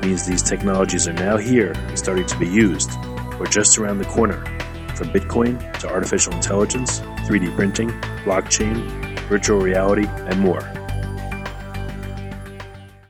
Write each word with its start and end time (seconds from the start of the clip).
means 0.00 0.26
these 0.26 0.42
technologies 0.42 1.08
are 1.08 1.12
now 1.12 1.36
here 1.36 1.72
and 1.72 1.98
starting 1.98 2.26
to 2.26 2.38
be 2.38 2.48
used, 2.48 2.90
or 3.38 3.46
just 3.46 3.78
around 3.78 3.98
the 3.98 4.04
corner, 4.04 4.44
from 4.94 5.08
Bitcoin 5.10 5.58
to 5.80 5.88
artificial 5.88 6.32
intelligence, 6.32 7.00
3D 7.26 7.54
printing, 7.54 7.88
blockchain, 8.24 8.76
virtual 9.28 9.60
reality, 9.60 10.06
and 10.06 10.40
more. 10.40 10.60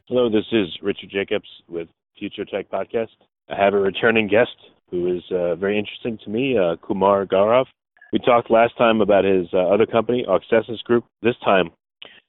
Hello, 0.09 0.31
this 0.31 0.47
is 0.53 0.69
Richard 0.83 1.11
Jacobs 1.11 1.49
with 1.69 1.89
Future 2.19 2.45
Tech 2.45 2.71
Podcast. 2.71 3.09
I 3.49 3.57
have 3.63 3.75
a 3.75 3.79
returning 3.79 4.27
guest 4.27 4.57
who 4.91 5.17
is 5.17 5.23
uh, 5.31 5.55
very 5.57 5.79
interesting 5.79 6.19
to 6.25 6.31
me, 6.31 6.57
uh, 6.59 6.77
Kumar 6.77 7.27
Gaurav. 7.27 7.67
We 8.13 8.19
talked 8.19 8.51
last 8.51 8.77
time 8.79 9.01
about 9.01 9.25
his 9.25 9.47
uh, 9.53 9.59
other 9.59 9.87
company, 9.87 10.25
Auxesis 10.27 10.83
Group. 10.85 11.05
This 11.23 11.35
time, 11.45 11.71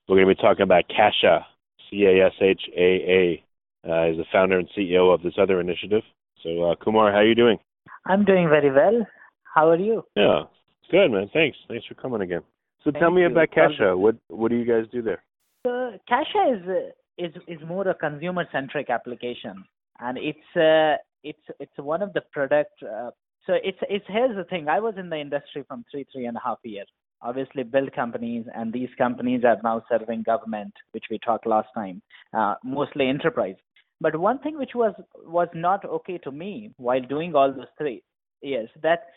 we're 0.08 0.18
going 0.18 0.28
to 0.28 0.36
be 0.36 0.42
talking 0.42 0.64
about 0.64 0.84
Cashaa, 0.90 1.44
C 1.90 2.04
A 2.04 2.26
S 2.26 2.34
H 2.42 2.62
A 2.76 2.82
A. 2.82 3.44
Uh, 3.84 4.06
he's 4.08 4.18
the 4.18 4.26
founder 4.32 4.60
and 4.60 4.68
CEO 4.78 5.14
of 5.14 5.22
this 5.22 5.34
other 5.42 5.60
initiative. 5.60 6.04
So, 6.44 6.64
uh, 6.64 6.76
Kumar, 6.76 7.12
how 7.12 7.20
are 7.20 7.26
you 7.28 7.36
doing? 7.36 7.58
I'm 8.06 8.26
doing 8.26 8.50
very 8.50 8.72
well. 8.72 9.06
How 9.54 9.70
are 9.70 9.78
you? 9.78 10.04
Yeah, 10.16 10.44
good, 10.92 11.10
man. 11.10 11.30
Thanks. 11.34 11.58
Thanks 11.68 11.86
for 11.86 11.96
coming 11.96 12.22
again. 12.22 12.42
So, 12.84 12.92
Thank 12.92 13.02
tell 13.02 13.12
me 13.12 13.22
you. 13.22 13.28
about 13.28 13.50
Cashaa. 13.52 13.98
What 13.98 14.16
What 14.28 14.50
do 14.50 14.58
you 14.58 14.66
guys 14.66 14.90
do 14.92 15.02
there? 15.02 15.24
So 15.66 15.92
Cashaa 16.10 16.56
is 16.56 16.68
uh, 16.68 17.26
is 17.26 17.34
is 17.48 17.68
more 17.68 17.88
a 17.88 17.94
consumer 17.94 18.46
centric 18.52 18.90
application, 18.90 19.66
and 20.00 20.18
it's 20.18 20.56
uh, 20.56 20.98
it's 21.24 21.44
it's 21.60 21.78
one 21.78 22.02
of 22.02 22.14
the 22.14 22.22
product. 22.32 22.82
Uh, 22.82 23.12
so 23.46 23.54
it's 23.64 23.80
it's 23.90 24.06
here's 24.08 24.36
the 24.36 24.46
thing. 24.46 24.70
I 24.70 24.80
was 24.80 24.96
in 24.98 25.10
the 25.10 25.18
industry 25.20 25.64
from 25.68 25.84
three 25.92 26.06
three 26.14 26.26
and 26.26 26.38
a 26.38 26.42
half 26.44 26.60
years. 26.64 26.88
Obviously, 27.22 27.64
build 27.64 27.92
companies, 27.94 28.46
and 28.56 28.72
these 28.72 28.88
companies 28.98 29.44
are 29.44 29.58
now 29.62 29.84
serving 29.90 30.24
government, 30.24 30.74
which 30.92 31.04
we 31.12 31.20
talked 31.20 31.46
last 31.46 31.68
time, 31.76 32.02
uh, 32.34 32.56
mostly 32.64 33.10
enterprise. 33.10 33.58
But 34.02 34.16
one 34.16 34.40
thing 34.40 34.58
which 34.58 34.76
was 34.76 34.94
was 35.26 35.50
not 35.54 35.84
okay 35.86 36.18
to 36.20 36.32
me 36.32 36.72
while 36.78 37.02
doing 37.02 37.36
all 37.36 37.52
those 37.52 37.74
three 37.78 38.02
years 38.42 38.70
that 38.82 39.08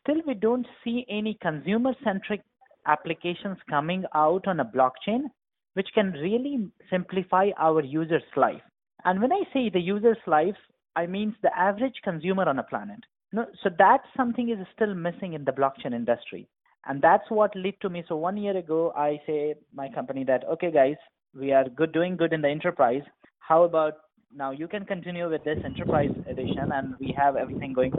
still 0.00 0.20
we 0.26 0.34
don't 0.34 0.66
see 0.82 1.06
any 1.08 1.38
consumer 1.40 1.94
centric 2.04 2.40
applications 2.86 3.58
coming 3.70 4.04
out 4.14 4.46
on 4.46 4.60
a 4.60 4.64
blockchain 4.64 5.22
which 5.74 5.88
can 5.94 6.12
really 6.12 6.68
simplify 6.90 7.50
our 7.58 7.82
user's 7.82 8.22
life. 8.36 8.60
And 9.04 9.22
when 9.22 9.32
I 9.32 9.42
say 9.52 9.70
the 9.70 9.80
user's 9.80 10.18
life, 10.26 10.56
I 10.96 11.06
mean 11.06 11.34
the 11.42 11.56
average 11.56 11.94
consumer 12.04 12.48
on 12.48 12.58
a 12.58 12.62
planet. 12.64 13.00
No, 13.32 13.46
so 13.62 13.70
that 13.78 14.02
something 14.16 14.50
is 14.50 14.58
still 14.74 14.94
missing 14.94 15.32
in 15.32 15.44
the 15.44 15.52
blockchain 15.52 15.94
industry. 15.94 16.46
And 16.86 17.00
that's 17.00 17.30
what 17.30 17.56
led 17.56 17.74
to 17.80 17.88
me. 17.88 18.04
So 18.08 18.16
one 18.16 18.36
year 18.36 18.56
ago, 18.56 18.92
I 18.96 19.20
say 19.26 19.54
my 19.72 19.88
company 19.88 20.24
that, 20.24 20.44
okay, 20.52 20.70
guys, 20.70 20.96
we 21.34 21.52
are 21.52 21.68
good 21.68 21.92
doing 21.92 22.16
good 22.16 22.32
in 22.32 22.42
the 22.42 22.48
enterprise. 22.48 23.02
How 23.38 23.62
about 23.62 23.94
now 24.34 24.50
you 24.50 24.68
can 24.68 24.84
continue 24.84 25.28
with 25.28 25.44
this 25.44 25.58
enterprise 25.64 26.10
edition 26.28 26.72
and 26.72 26.94
we 26.98 27.14
have 27.16 27.36
everything 27.36 27.72
going 27.72 27.92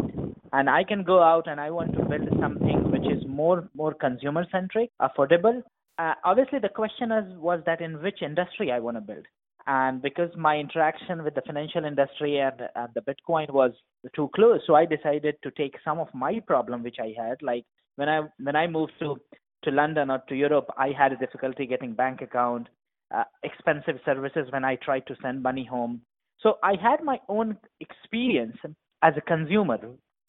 and 0.53 0.69
I 0.69 0.83
can 0.83 1.03
go 1.03 1.21
out 1.21 1.47
and 1.47 1.59
I 1.59 1.71
want 1.71 1.93
to 1.93 2.05
build 2.05 2.29
something 2.39 2.91
which 2.91 3.11
is 3.11 3.23
more 3.27 3.67
more 3.73 3.93
consumer 3.93 4.45
centric, 4.51 4.91
affordable. 5.01 5.61
Uh, 5.97 6.13
obviously, 6.23 6.59
the 6.59 6.69
question 6.69 7.11
is 7.11 7.25
was 7.37 7.61
that 7.65 7.81
in 7.81 8.01
which 8.01 8.21
industry 8.21 8.71
I 8.71 8.79
want 8.79 8.97
to 8.97 9.01
build, 9.01 9.25
and 9.65 10.01
because 10.01 10.29
my 10.37 10.57
interaction 10.57 11.23
with 11.23 11.35
the 11.35 11.41
financial 11.41 11.85
industry 11.85 12.39
and, 12.39 12.61
and 12.75 12.89
the 12.93 13.01
Bitcoin 13.01 13.51
was 13.51 13.71
too 14.15 14.29
close, 14.35 14.61
so 14.65 14.75
I 14.75 14.85
decided 14.85 15.35
to 15.43 15.51
take 15.51 15.75
some 15.83 15.99
of 15.99 16.07
my 16.13 16.39
problem 16.39 16.83
which 16.83 16.97
I 16.99 17.13
had, 17.17 17.41
like 17.41 17.65
when 17.95 18.07
I 18.07 18.21
when 18.39 18.55
I 18.55 18.67
moved 18.67 18.93
to 18.99 19.17
to 19.63 19.71
London 19.71 20.11
or 20.11 20.21
to 20.29 20.35
Europe, 20.35 20.67
I 20.77 20.89
had 20.97 21.13
a 21.13 21.17
difficulty 21.17 21.65
getting 21.65 21.93
bank 21.93 22.21
account, 22.21 22.67
uh, 23.15 23.23
expensive 23.43 23.99
services 24.05 24.47
when 24.51 24.65
I 24.65 24.75
tried 24.75 25.07
to 25.07 25.15
send 25.21 25.41
money 25.41 25.65
home. 25.65 26.01
So 26.43 26.57
I 26.61 26.75
had 26.75 27.03
my 27.03 27.19
own 27.29 27.57
experience 27.79 28.57
as 29.01 29.13
a 29.17 29.21
consumer 29.21 29.79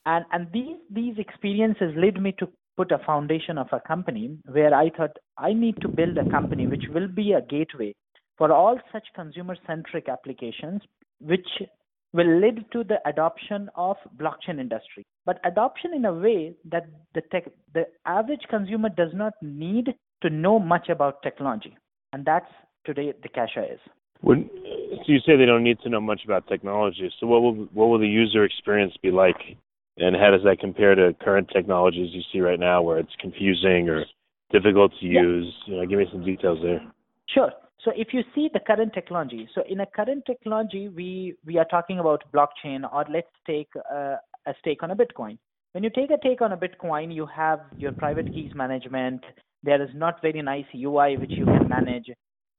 and 0.07 0.25
and 0.33 0.47
these 0.53 0.77
these 0.91 1.19
experiences 1.19 1.93
led 1.97 2.21
me 2.21 2.33
to 2.39 2.49
put 2.77 2.93
a 2.93 2.99
foundation 2.99 3.59
of 3.59 3.69
a 3.73 3.81
company 3.81 4.39
where 4.47 4.73
I 4.75 4.91
thought 4.91 5.17
I 5.39 5.53
need 5.53 5.81
to 5.83 5.89
build 5.89 6.19
a 6.19 6.31
company 6.31 6.67
which 6.67 6.85
will 6.93 7.09
be 7.09 7.33
a 7.33 7.41
gateway 7.41 7.95
for 8.39 8.53
all 8.53 8.79
such 8.93 9.07
consumer 9.15 9.57
centric 9.67 10.09
applications 10.09 10.83
which 11.21 11.49
will 12.13 12.41
lead 12.41 12.65
to 12.73 12.85
the 12.85 12.99
adoption 13.09 13.69
of 13.75 13.97
blockchain 14.17 14.61
industry. 14.61 15.05
But 15.27 15.41
adoption 15.45 15.95
in 15.95 16.05
a 16.05 16.13
way 16.13 16.55
that 16.71 16.87
the 17.15 17.23
tech 17.33 17.45
the 17.73 17.87
average 18.07 18.47
consumer 18.51 18.89
does 18.89 19.13
not 19.15 19.35
need 19.43 19.95
to 20.23 20.31
know 20.31 20.59
much 20.59 20.89
about 20.89 21.23
technology. 21.23 21.77
And 22.13 22.25
that's 22.25 22.53
today 22.85 23.13
the 23.23 23.29
Cashaa 23.29 23.73
is 23.75 23.81
When, 24.25 24.49
so 24.97 25.13
you 25.13 25.19
say 25.21 25.37
they 25.37 25.47
don't 25.47 25.63
need 25.63 25.81
to 25.81 25.89
know 25.89 26.01
much 26.01 26.23
about 26.25 26.47
technology. 26.49 27.11
So 27.21 27.27
what 27.27 27.43
will 27.43 27.55
what 27.73 27.89
will 27.89 27.99
the 27.99 28.09
user 28.09 28.45
experience 28.45 28.95
be 29.03 29.11
like, 29.11 29.37
and 29.99 30.17
how 30.17 30.31
does 30.31 30.43
that 30.45 30.59
compare 30.61 30.95
to 30.95 31.15
current 31.23 31.51
technologies 31.53 32.11
you 32.13 32.23
see 32.33 32.41
right 32.41 32.59
now, 32.59 32.83
where 32.83 32.99
it's 32.99 33.15
confusing 33.21 33.89
or 33.89 34.05
difficult 34.51 34.93
to 35.01 35.07
Yeah. 35.07 35.23
use? 35.23 35.55
You 35.67 35.77
know, 35.77 35.87
give 35.87 35.99
me 35.99 36.07
some 36.11 36.25
details 36.25 36.61
there. 36.63 36.81
Sure. 37.29 37.53
So 37.85 37.93
if 37.95 38.15
you 38.15 38.23
see 38.35 38.49
the 38.53 38.61
current 38.61 38.95
technology, 38.95 39.47
so 39.55 39.63
in 39.69 39.81
a 39.81 39.87
current 39.87 40.25
technology, 40.25 40.89
we 40.89 41.35
we 41.45 41.59
are 41.59 41.67
talking 41.67 41.99
about 41.99 42.25
blockchain, 42.33 42.91
or 42.91 43.05
let's 43.11 43.35
take 43.47 43.69
uh, 43.93 44.17
a 44.47 44.55
stake 44.61 44.83
on 44.83 44.91
a 44.91 44.97
Bitcoin. 44.97 45.37
When 45.73 45.85
you 45.85 45.91
take 45.91 46.11
a 46.11 46.19
take 46.19 46.41
on 46.41 46.53
a 46.53 46.57
Bitcoin, 46.57 47.15
you 47.15 47.27
have 47.27 47.61
your 47.77 47.93
private 47.93 48.33
keys 48.33 48.53
management. 48.55 49.23
There 49.63 49.83
is 49.83 49.91
not 49.95 50.23
very 50.23 50.41
nice 50.41 50.67
UI 50.75 51.17
which 51.17 51.33
you 51.37 51.45
can 51.45 51.69
manage. 51.69 52.09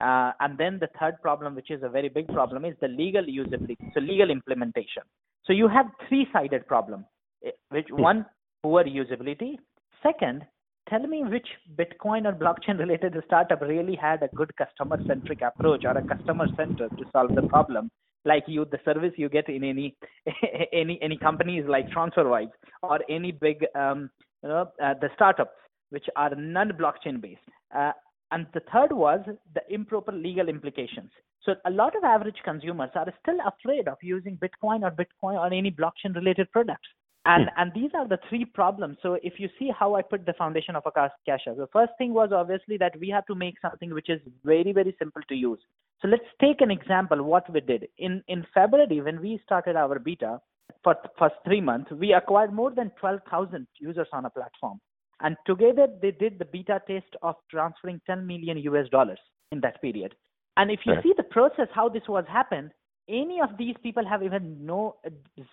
Uh, 0.02 0.32
and 0.42 0.58
then 0.58 0.78
the 0.80 0.90
third 1.00 1.16
problem, 1.22 1.56
which 1.56 1.72
is 1.72 1.82
a 1.84 1.90
very 1.90 2.10
big 2.10 2.28
problem, 2.28 2.66
is 2.66 2.76
the 2.82 2.88
legal 2.88 3.24
usability, 3.24 3.78
so 3.94 4.00
legal 4.02 4.30
implementation. 4.30 5.04
So 5.46 5.54
you 5.54 5.68
have 5.68 5.86
three-sided 6.10 6.68
problem, 6.68 7.06
eh, 7.46 7.52
which 7.70 7.88
one 7.90 8.26
poor 8.62 8.84
usability. 8.84 9.58
Second, 10.04 10.46
tell 10.90 11.06
me 11.08 11.24
which 11.24 11.48
Bitcoin 11.76 12.26
or 12.26 12.34
blockchain-related 12.34 13.16
startup 13.26 13.62
really 13.62 13.96
had 13.96 14.22
a 14.22 14.28
good 14.36 14.52
customer-centric 14.58 15.42
approach 15.42 15.86
or 15.86 15.98
a 15.98 16.06
customer 16.06 16.48
center 16.58 16.90
to 16.90 17.04
solve 17.12 17.34
the 17.34 17.44
problem. 17.44 17.90
Like 18.26 18.44
you, 18.48 18.66
the 18.66 18.80
service 18.84 19.14
you 19.18 19.30
get 19.30 19.48
in 19.50 19.64
any 19.64 19.96
any 20.74 21.00
any 21.02 21.16
companies 21.16 21.66
like 21.68 21.88
TransferWise 21.90 22.50
or 22.82 23.00
any 23.08 23.32
big 23.32 23.64
um, 23.76 24.10
you 24.42 24.50
know 24.50 24.72
uh, 24.84 24.96
the 25.00 25.10
startups 25.14 25.52
which 25.92 26.06
are 26.16 26.34
non-blockchain 26.36 27.22
based. 27.22 27.42
Uh, 27.76 27.92
and 28.36 28.46
the 28.54 28.62
third 28.72 28.92
was 28.92 29.22
the 29.54 29.62
improper 29.74 30.12
legal 30.12 30.50
implications. 30.50 31.10
So 31.44 31.56
a 31.66 31.72
lot 31.72 31.96
of 31.96 32.04
average 32.04 32.42
consumers 32.44 32.90
are 32.96 33.08
still 33.22 33.38
afraid 33.48 33.88
of 33.88 33.98
using 34.02 34.38
Bitcoin 34.38 34.84
or 34.84 34.92
Bitcoin 34.92 35.36
or 35.36 35.48
any 35.48 35.72
blockchain 35.72 36.14
related 36.14 36.52
products. 36.52 36.88
And 37.26 37.46
hmm. 37.46 37.62
and 37.62 37.72
these 37.74 37.92
are 37.96 38.08
the 38.08 38.20
three 38.30 38.46
problems. 38.46 38.98
So 39.02 39.18
if 39.24 39.40
you 39.40 39.50
see 39.58 39.72
how 39.80 39.96
I 39.96 40.02
put 40.02 40.26
the 40.26 40.34
foundation 40.34 40.76
of 40.76 40.84
a 40.86 40.92
Cas- 40.92 41.22
Cashaa, 41.28 41.56
the 41.56 41.70
first 41.74 41.94
thing 41.98 42.14
was 42.14 42.30
obviously 42.32 42.78
that 42.78 43.00
we 43.00 43.10
have 43.10 43.26
to 43.28 43.36
make 43.36 43.56
something 43.62 43.94
which 43.94 44.10
is 44.10 44.22
very 44.44 44.74
very 44.74 44.96
simple 45.00 45.24
to 45.30 45.36
use. 45.36 45.62
So 46.02 46.08
let's 46.08 46.32
take 46.42 46.62
an 46.62 46.72
example 46.72 47.24
what 47.24 47.52
we 47.52 47.62
did 47.62 47.88
in 47.98 48.22
in 48.28 48.46
February 48.54 49.02
when 49.02 49.22
we 49.22 49.40
started 49.46 49.76
our 49.76 49.98
beta 49.98 50.40
for 50.84 50.96
the 51.02 51.10
first 51.18 51.36
three 51.44 51.62
months, 51.62 51.92
we 51.92 52.14
acquired 52.14 52.54
more 52.54 52.72
than 52.72 52.92
12,000 53.00 53.68
users 53.80 54.08
on 54.14 54.26
a 54.26 54.30
platform. 54.30 54.80
And 55.22 55.38
together 55.46 55.88
they 56.02 56.12
did 56.12 56.40
the 56.40 56.46
beta 56.46 56.82
test 56.88 57.16
of 57.22 57.36
transferring 57.50 58.02
10 58.06 58.26
million 58.28 58.58
US 58.58 58.90
dollars 58.90 59.20
in 59.52 59.62
that 59.62 59.82
period. 59.82 60.16
And 60.58 60.72
if 60.72 60.86
you 60.86 60.94
Right. 60.94 61.04
see 61.04 61.14
the 61.14 61.24
process, 61.24 61.70
how 61.72 61.90
this 61.90 62.08
was 62.08 62.26
happened, 62.28 62.72
any 63.08 63.40
of 63.42 63.56
these 63.58 63.76
people 63.84 64.06
have 64.06 64.24
even 64.24 64.66
no 64.66 64.98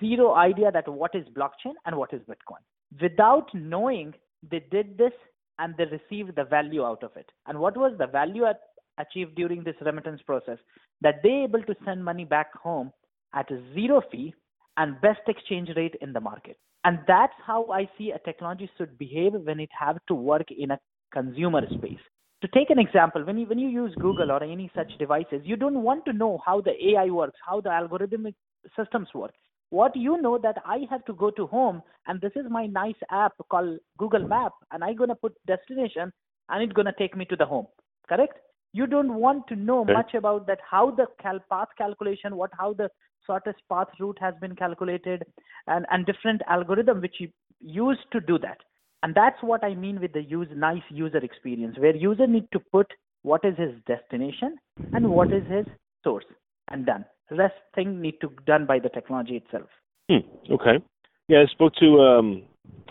zero 0.00 0.35
idea 0.35 0.73
that 0.73 0.88
what 0.88 1.14
is 1.14 1.26
blockchain 1.29 1.75
and 1.85 1.97
what 1.97 2.12
is 2.12 2.23
Bitcoin. 2.23 2.62
Without 3.00 3.53
knowing, 3.55 4.14
they 4.43 4.61
did 4.70 4.97
this 4.97 5.12
and 5.59 5.76
they 5.76 5.85
received 5.85 6.35
the 6.35 6.44
value 6.44 6.85
out 6.85 7.03
of 7.03 7.17
it. 7.17 7.31
And 7.47 7.59
what 7.59 7.76
was 7.76 7.97
the 7.99 8.06
value 8.06 8.44
at, 8.47 8.61
achieved 8.99 9.35
during 9.35 9.62
this 9.62 9.76
remittance 9.82 10.23
process? 10.23 10.59
That 11.03 11.23
they 11.23 11.43
able 11.43 11.62
to 11.64 11.76
send 11.85 12.05
money 12.05 12.25
back 12.25 12.55
home 12.55 12.93
at 13.35 13.50
a 13.50 13.62
zero 13.75 14.00
fee 14.11 14.35
and 14.76 15.00
best 15.00 15.20
exchange 15.29 15.70
rate 15.76 15.97
in 16.00 16.12
the 16.12 16.20
market. 16.20 16.59
And 16.84 16.99
that's 17.06 17.34
how 17.46 17.70
I 17.70 17.88
see 17.96 18.11
a 18.11 18.19
technology 18.19 18.69
should 18.76 18.99
behave 18.99 19.34
when 19.34 19.61
it 19.61 19.70
have 19.79 19.99
to 20.08 20.14
work 20.14 20.49
in 20.50 20.73
a 20.73 20.79
consumer 21.12 21.62
space. 21.75 22.00
To 22.43 22.49
take 22.49 22.70
an 22.70 22.79
example, 22.79 23.25
when 23.25 23.38
you 23.38 23.46
when 23.46 23.58
you 23.58 23.69
use 23.69 23.94
Google 24.00 24.32
or 24.32 24.43
any 24.43 24.69
such 24.75 24.90
devices, 24.99 25.43
you 25.44 25.56
don't 25.56 25.82
want 25.82 26.05
to 26.06 26.12
know 26.12 26.40
how 26.44 26.61
the 26.61 26.73
AI 26.88 27.06
works, 27.06 27.38
how 27.49 27.61
the 27.61 27.69
algorithmic 27.69 28.34
systems 28.76 29.08
work. 29.14 29.32
What 29.70 29.94
you 29.96 30.20
know 30.20 30.38
that 30.38 30.56
I 30.67 30.87
have 30.90 31.05
to 31.06 31.14
go 31.14 31.31
to 31.31 31.46
home 31.46 31.82
and 32.06 32.20
this 32.20 32.32
is 32.34 32.46
my 32.50 32.67
nice 32.67 33.00
app 33.11 33.32
called 33.49 33.78
Google 33.96 34.26
Map 34.26 34.52
and 34.73 34.82
I'm 34.82 34.96
gonna 34.96 35.14
put 35.14 35.35
destination 35.46 36.12
and 36.49 36.62
it's 36.62 36.73
gonna 36.73 36.93
take 36.99 37.17
me 37.17 37.25
to 37.26 37.37
the 37.37 37.46
home. 37.46 37.69
Correct? 38.08 38.38
You 38.73 38.87
don't 38.87 39.14
want 39.14 39.46
to 39.49 39.56
know 39.56 39.81
Okay. 39.81 39.93
much 39.94 40.14
about 40.14 40.46
that 40.49 40.58
how 40.69 40.90
the 40.90 41.06
cal- 41.20 41.44
path 41.49 41.69
calculation, 41.78 42.37
what 42.37 42.50
how 42.58 42.73
the 42.75 42.90
shortest 43.26 43.58
path 43.69 43.88
route 43.98 44.19
has 44.20 44.34
been 44.40 44.56
calculated 44.56 45.24
and, 45.66 45.86
and 45.90 46.06
different 46.06 46.42
algorithm 46.48 47.00
which 47.00 47.16
you 47.19 47.28
use 47.60 47.98
to 48.12 48.20
do 48.20 48.38
that. 48.38 48.58
And 49.02 49.14
that's 49.14 49.42
what 49.42 49.64
I 49.64 49.74
mean 49.74 50.00
with 50.00 50.12
the 50.12 50.22
use 50.22 50.48
nice 50.54 50.82
user 50.90 51.19
experience, 51.19 51.76
where 51.78 51.94
user 51.94 52.26
need 52.26 52.46
to 52.52 52.60
put 52.60 52.86
what 53.22 53.44
is 53.44 53.56
his 53.56 53.72
destination 53.86 54.56
and 54.92 55.10
what 55.10 55.32
is 55.32 55.42
his 55.48 55.66
source 56.04 56.24
and 56.70 56.86
done. 56.86 57.04
Rest 57.30 57.54
thing 57.74 58.00
need 58.00 58.20
to 58.20 58.30
done 58.46 58.66
by 58.66 58.78
the 58.78 58.88
technology 58.88 59.36
itself. 59.36 59.68
Hmm. 60.10 60.52
Okay. 60.52 60.84
Yeah, 61.28 61.38
I 61.42 61.46
spoke 61.46 61.75
to 61.76 62.00
um, 62.00 62.42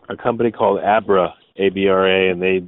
a 0.09 0.17
company 0.17 0.51
called 0.51 0.79
Abra, 0.79 1.33
A-B-R-A, 1.57 2.31
and 2.31 2.41
they 2.41 2.63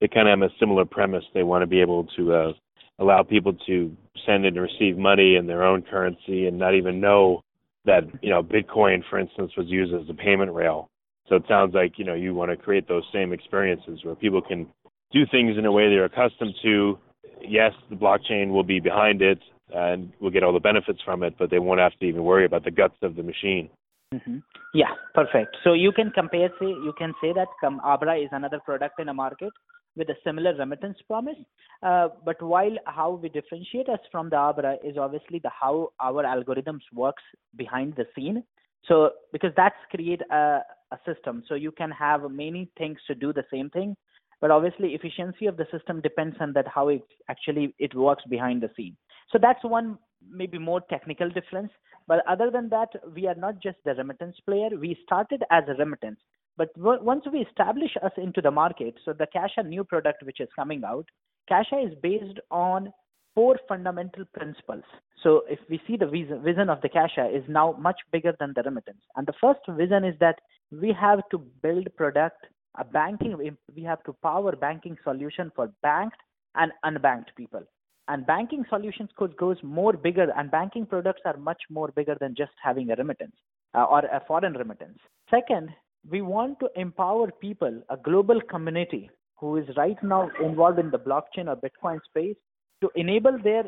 they 0.00 0.08
kind 0.08 0.28
of 0.28 0.38
have 0.38 0.50
a 0.50 0.54
similar 0.60 0.84
premise. 0.84 1.24
They 1.34 1.42
want 1.42 1.62
to 1.62 1.66
be 1.66 1.80
able 1.80 2.04
to 2.16 2.32
uh, 2.32 2.52
allow 2.98 3.22
people 3.24 3.52
to 3.66 3.96
send 4.26 4.44
and 4.44 4.60
receive 4.60 4.96
money 4.96 5.36
in 5.36 5.46
their 5.46 5.62
own 5.62 5.82
currency 5.82 6.46
and 6.46 6.58
not 6.58 6.74
even 6.74 7.00
know 7.00 7.42
that 7.84 8.02
you 8.22 8.30
know 8.30 8.42
Bitcoin, 8.42 9.02
for 9.08 9.18
instance, 9.18 9.52
was 9.56 9.66
used 9.68 9.94
as 9.94 10.08
a 10.08 10.14
payment 10.14 10.52
rail. 10.52 10.88
So 11.28 11.36
it 11.36 11.44
sounds 11.48 11.74
like 11.74 11.98
you 11.98 12.04
know 12.04 12.14
you 12.14 12.34
want 12.34 12.50
to 12.50 12.56
create 12.56 12.88
those 12.88 13.04
same 13.12 13.32
experiences 13.32 14.00
where 14.02 14.14
people 14.14 14.42
can 14.42 14.66
do 15.12 15.24
things 15.30 15.56
in 15.58 15.64
a 15.64 15.72
way 15.72 15.88
they're 15.88 16.04
accustomed 16.04 16.54
to. 16.62 16.98
Yes, 17.40 17.72
the 17.88 17.96
blockchain 17.96 18.50
will 18.50 18.64
be 18.64 18.80
behind 18.80 19.22
it 19.22 19.38
and 19.74 20.12
we'll 20.20 20.30
get 20.30 20.42
all 20.42 20.52
the 20.52 20.60
benefits 20.60 21.00
from 21.04 21.22
it, 21.22 21.34
but 21.38 21.50
they 21.50 21.58
won't 21.58 21.80
have 21.80 21.92
to 22.00 22.06
even 22.06 22.24
worry 22.24 22.44
about 22.44 22.64
the 22.64 22.70
guts 22.70 22.96
of 23.02 23.16
the 23.16 23.22
machine. 23.22 23.68
hmm 24.12 24.38
Yeah, 24.74 24.92
perfect. 25.14 25.56
So 25.64 25.72
you 25.72 25.92
can 25.92 26.10
compare, 26.10 26.48
say, 26.58 26.66
you 26.66 26.92
can 26.96 27.12
say 27.20 27.32
that 27.34 27.48
Abra 27.84 28.18
is 28.18 28.30
another 28.32 28.60
product 28.64 28.98
in 29.00 29.08
a 29.08 29.14
market 29.14 29.52
with 29.98 30.08
a 30.08 30.16
similar 30.24 30.54
remittance 30.54 30.96
promise. 31.06 31.36
Uh, 31.82 32.08
but 32.24 32.40
while 32.40 32.76
how 32.86 33.10
we 33.22 33.28
differentiate 33.28 33.88
us 33.88 33.98
from 34.10 34.30
the 34.30 34.36
Abra 34.36 34.76
is 34.82 34.96
obviously 34.96 35.40
the 35.40 35.50
how 35.50 35.92
our 36.00 36.22
algorithms 36.24 36.80
works 36.94 37.22
behind 37.56 37.94
the 37.96 38.06
scene. 38.14 38.42
So 38.86 39.10
because 39.32 39.52
that's 39.56 39.76
create 39.90 40.22
a, 40.30 40.60
a 40.92 40.98
system, 41.06 41.42
so 41.48 41.54
you 41.54 41.72
can 41.72 41.90
have 41.90 42.30
many 42.30 42.70
things 42.78 42.98
to 43.08 43.14
do 43.14 43.32
the 43.32 43.44
same 43.52 43.68
thing, 43.70 43.96
but 44.40 44.50
obviously 44.50 44.94
efficiency 44.94 45.46
of 45.46 45.56
the 45.56 45.66
system 45.70 46.00
depends 46.00 46.36
on 46.40 46.52
that 46.54 46.68
how 46.68 46.88
it 46.88 47.02
actually 47.28 47.74
it 47.78 47.94
works 47.94 48.24
behind 48.30 48.62
the 48.62 48.70
scene. 48.76 48.96
So 49.32 49.38
that's 49.40 49.62
one 49.64 49.98
maybe 50.30 50.58
more 50.58 50.80
technical 50.88 51.28
difference. 51.28 51.70
But 52.06 52.26
other 52.26 52.50
than 52.50 52.70
that, 52.70 52.88
we 53.14 53.26
are 53.26 53.34
not 53.34 53.60
just 53.62 53.76
the 53.84 53.94
remittance 53.94 54.36
player. 54.46 54.70
We 54.80 54.98
started 55.04 55.44
as 55.50 55.64
a 55.68 55.74
remittance, 55.74 56.20
but 56.58 56.70
once 56.76 57.24
we 57.32 57.38
establish 57.38 57.92
us 58.02 58.10
into 58.16 58.42
the 58.42 58.50
market, 58.50 58.94
so 59.04 59.12
the 59.12 59.28
Cashaa 59.34 59.64
new 59.64 59.84
product 59.84 60.24
which 60.24 60.40
is 60.40 60.48
coming 60.56 60.82
out, 60.84 61.06
Cashaa 61.48 61.86
is 61.86 61.96
based 62.02 62.40
on 62.50 62.92
four 63.34 63.56
fundamental 63.68 64.24
principles. 64.34 64.82
So 65.22 65.42
if 65.48 65.60
we 65.70 65.80
see 65.86 65.96
the 65.96 66.06
vision, 66.06 66.42
vision 66.42 66.68
of 66.68 66.80
the 66.80 66.88
Cashaa 66.88 67.34
is 67.34 67.44
now 67.48 67.76
much 67.78 68.00
bigger 68.10 68.34
than 68.40 68.52
the 68.56 68.62
remittance. 68.62 69.02
And 69.14 69.24
the 69.24 69.34
first 69.40 69.60
vision 69.68 70.04
is 70.04 70.16
that 70.18 70.40
we 70.72 70.92
have 71.00 71.20
to 71.30 71.38
build 71.38 71.86
product, 71.96 72.44
a 72.76 72.84
banking, 72.84 73.56
we 73.76 73.82
have 73.84 74.02
to 74.04 74.12
power 74.14 74.56
banking 74.56 74.96
solution 75.04 75.52
for 75.54 75.72
banked 75.82 76.18
and 76.56 76.72
unbanked 76.84 77.36
people 77.36 77.62
and 78.08 78.26
banking 78.26 78.64
solutions 78.68 79.10
could 79.16 79.36
goes 79.36 79.58
more 79.62 79.92
bigger 79.92 80.32
and 80.36 80.50
banking 80.50 80.86
products 80.86 81.20
are 81.24 81.36
much 81.36 81.62
more 81.70 81.92
bigger 81.94 82.16
than 82.20 82.34
just 82.34 82.52
having 82.62 82.90
a 82.90 82.96
remittance 82.96 83.36
uh, 83.74 83.84
or 83.84 84.00
a 84.00 84.22
foreign 84.26 84.54
remittance 84.54 84.98
second 85.30 85.68
we 86.08 86.22
want 86.22 86.58
to 86.60 86.68
empower 86.76 87.30
people 87.30 87.82
a 87.90 87.96
global 87.96 88.40
community 88.40 89.10
who 89.36 89.56
is 89.56 89.66
right 89.76 90.02
now 90.02 90.30
involved 90.44 90.78
in 90.78 90.90
the 90.90 90.98
blockchain 90.98 91.48
or 91.48 91.56
bitcoin 91.56 91.98
space 92.04 92.36
to 92.80 92.90
enable 92.94 93.38
their 93.42 93.64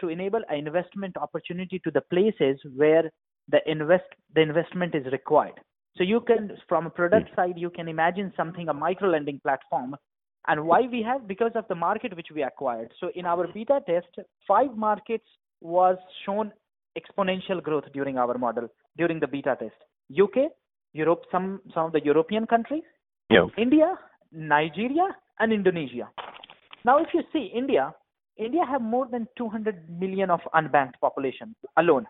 to 0.00 0.08
enable 0.08 0.40
an 0.48 0.66
investment 0.66 1.16
opportunity 1.16 1.78
to 1.84 1.90
the 1.90 2.00
places 2.00 2.58
where 2.76 3.10
the 3.48 3.58
invest 3.66 4.04
the 4.34 4.40
investment 4.40 4.94
is 4.94 5.04
required. 5.12 5.60
So 5.96 6.04
you 6.04 6.20
can 6.20 6.56
from 6.68 6.86
a 6.86 6.90
product 6.90 7.30
hmm. 7.30 7.34
side 7.36 7.54
you 7.56 7.70
can 7.70 7.88
imagine 7.88 8.32
something 8.36 8.68
a 8.68 8.74
micro 8.74 9.10
lending 9.10 9.40
platform. 9.40 9.96
And 10.46 10.64
why 10.66 10.82
we 10.90 11.02
have? 11.02 11.28
Because 11.28 11.52
of 11.56 11.66
the 11.68 11.74
market 11.74 12.16
which 12.16 12.28
we 12.34 12.42
acquired. 12.42 12.90
So 13.00 13.10
in 13.14 13.26
our 13.26 13.46
beta 13.48 13.80
test 13.86 14.08
five 14.46 14.74
markets 14.74 15.26
was 15.60 15.98
shown 16.24 16.52
exponential 16.96 17.62
growth 17.62 17.84
during 17.92 18.16
our 18.16 18.38
model 18.38 18.68
during 18.96 19.20
the 19.20 19.26
beta 19.26 19.56
test. 19.60 19.74
Uk 20.22 20.50
europe 20.92 21.24
some 21.30 21.60
some 21.74 21.86
of 21.86 21.92
the 21.92 22.02
european 22.04 22.46
countries? 22.46 22.84
Yeah. 23.30 23.46
india 23.56 23.94
nigeria 24.32 25.08
and 25.38 25.52
indonesia. 25.52 26.08
Now 26.84 26.98
if 26.98 27.08
you 27.12 27.22
see 27.32 27.50
india 27.54 27.94
india 28.36 28.64
have 28.64 28.82
more 28.82 29.06
than 29.10 29.26
200 29.36 29.88
million 30.00 30.30
of 30.30 30.40
unbanked 30.54 30.98
population 31.00 31.54
alone. 31.76 32.06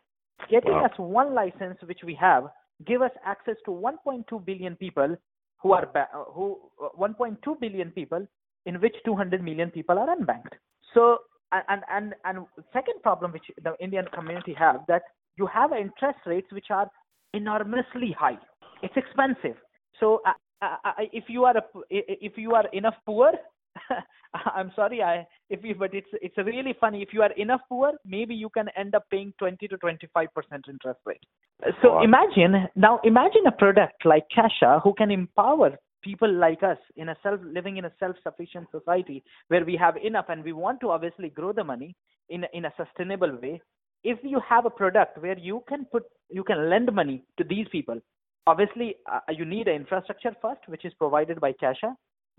Getting 0.50 0.72
Wow. 0.75 0.84
us 0.86 0.98
one 0.98 1.34
license 1.34 1.78
which 1.82 2.02
we 2.04 2.14
have 2.14 2.44
give 2.86 3.02
us 3.02 3.10
access 3.25 3.56
to 3.66 3.72
1.2 3.72 4.44
billion 4.44 4.76
people 4.76 5.16
who 5.62 5.72
are 5.72 5.86
ba- 5.86 6.08
who 6.34 6.58
uh, 6.82 6.90
1.2 6.96 7.60
billion 7.60 7.90
people 7.90 8.26
in 8.66 8.81
which 8.81 8.94
200 9.04 9.42
million 9.42 9.70
people 9.70 9.98
are 9.98 10.06
unbanked. 10.16 10.54
So 10.94 11.19
and 11.52 11.82
and 11.90 12.14
and 12.24 12.46
second 12.72 13.02
problem 13.02 13.32
which 13.32 13.50
the 13.66 13.72
indian 13.81 14.06
community 14.14 14.54
have 14.54 14.81
that 14.86 15.02
you 15.36 15.46
have 15.46 15.72
interest 15.72 16.20
rates 16.26 16.52
which 16.52 16.70
are 16.70 16.88
enormously 17.34 18.12
high 18.12 18.38
it's 18.82 18.96
expensive. 18.96 19.56
So 20.00 20.20
uh, 20.26 20.32
uh, 20.62 20.93
if 21.12 21.24
you 21.29 21.44
are 21.44 21.56
a, 21.56 21.62
if 21.91 22.32
you 22.36 22.55
are 22.55 22.67
enough 22.72 22.94
poor 23.06 23.32
i'm 24.56 24.72
sorry 24.74 25.03
i 25.03 25.26
if 25.50 25.60
you 25.62 25.74
but 25.74 25.94
it's 25.94 26.08
it's 26.20 26.36
really 26.38 26.74
funny. 26.81 27.03
If 27.03 27.12
you 27.12 27.22
are 27.22 27.32
enough 27.32 27.60
poor 27.69 27.93
maybe 28.05 28.34
you 28.34 28.48
can 28.50 28.69
end 28.76 28.94
up 28.94 29.05
paying 29.10 29.32
20 29.38 29.69
to 29.69 29.76
25 29.76 30.29
percent 30.34 30.64
interest 30.69 31.00
rate. 31.06 31.22
So 31.82 31.94
Wow. 31.94 32.03
imagine 32.03 32.69
now 32.76 33.00
imagine 33.05 33.46
a 33.46 33.53
product 33.53 34.05
like 34.05 34.24
Cashaa 34.36 34.82
who 34.82 34.94
can 34.94 35.10
empower 35.10 35.76
people 36.03 36.32
like 36.32 36.62
us 36.62 36.79
in 36.96 37.08
a 37.10 37.17
self 37.22 37.41
living 37.43 37.76
in 37.76 37.84
a 37.84 37.93
self 37.98 38.17
sufficient 38.22 38.69
society 38.70 39.22
where 39.48 39.64
we 39.64 39.76
have 39.76 39.96
enough 39.96 40.26
and 40.29 40.44
we 40.44 40.53
want 40.53 40.81
to 40.81 40.91
obviously 40.91 41.29
grow 41.31 41.53
the 41.53 41.64
money 41.64 41.94
in 42.29 42.44
a- 42.44 42.53
in 42.53 42.64
a 42.67 42.72
sustainable 42.76 43.36
way. 43.43 43.60
If 44.05 44.19
you 44.22 44.41
have 44.48 44.67
a 44.67 44.70
product 44.70 45.19
where 45.19 45.38
you 45.38 45.62
can 45.69 45.84
put 45.86 46.05
you 46.31 46.44
can 46.44 46.69
lend 46.70 46.93
money 46.93 47.24
to 47.38 47.44
these 47.44 47.69
people 47.69 48.00
obviously 48.50 48.88
uh, 49.12 49.20
you 49.38 49.44
need 49.44 49.69
an 49.69 49.76
infrastructure 49.82 50.34
first 50.43 50.60
which 50.72 50.84
is 50.88 50.94
provided 51.02 51.40
by 51.44 51.52
Cashaa 51.62 51.93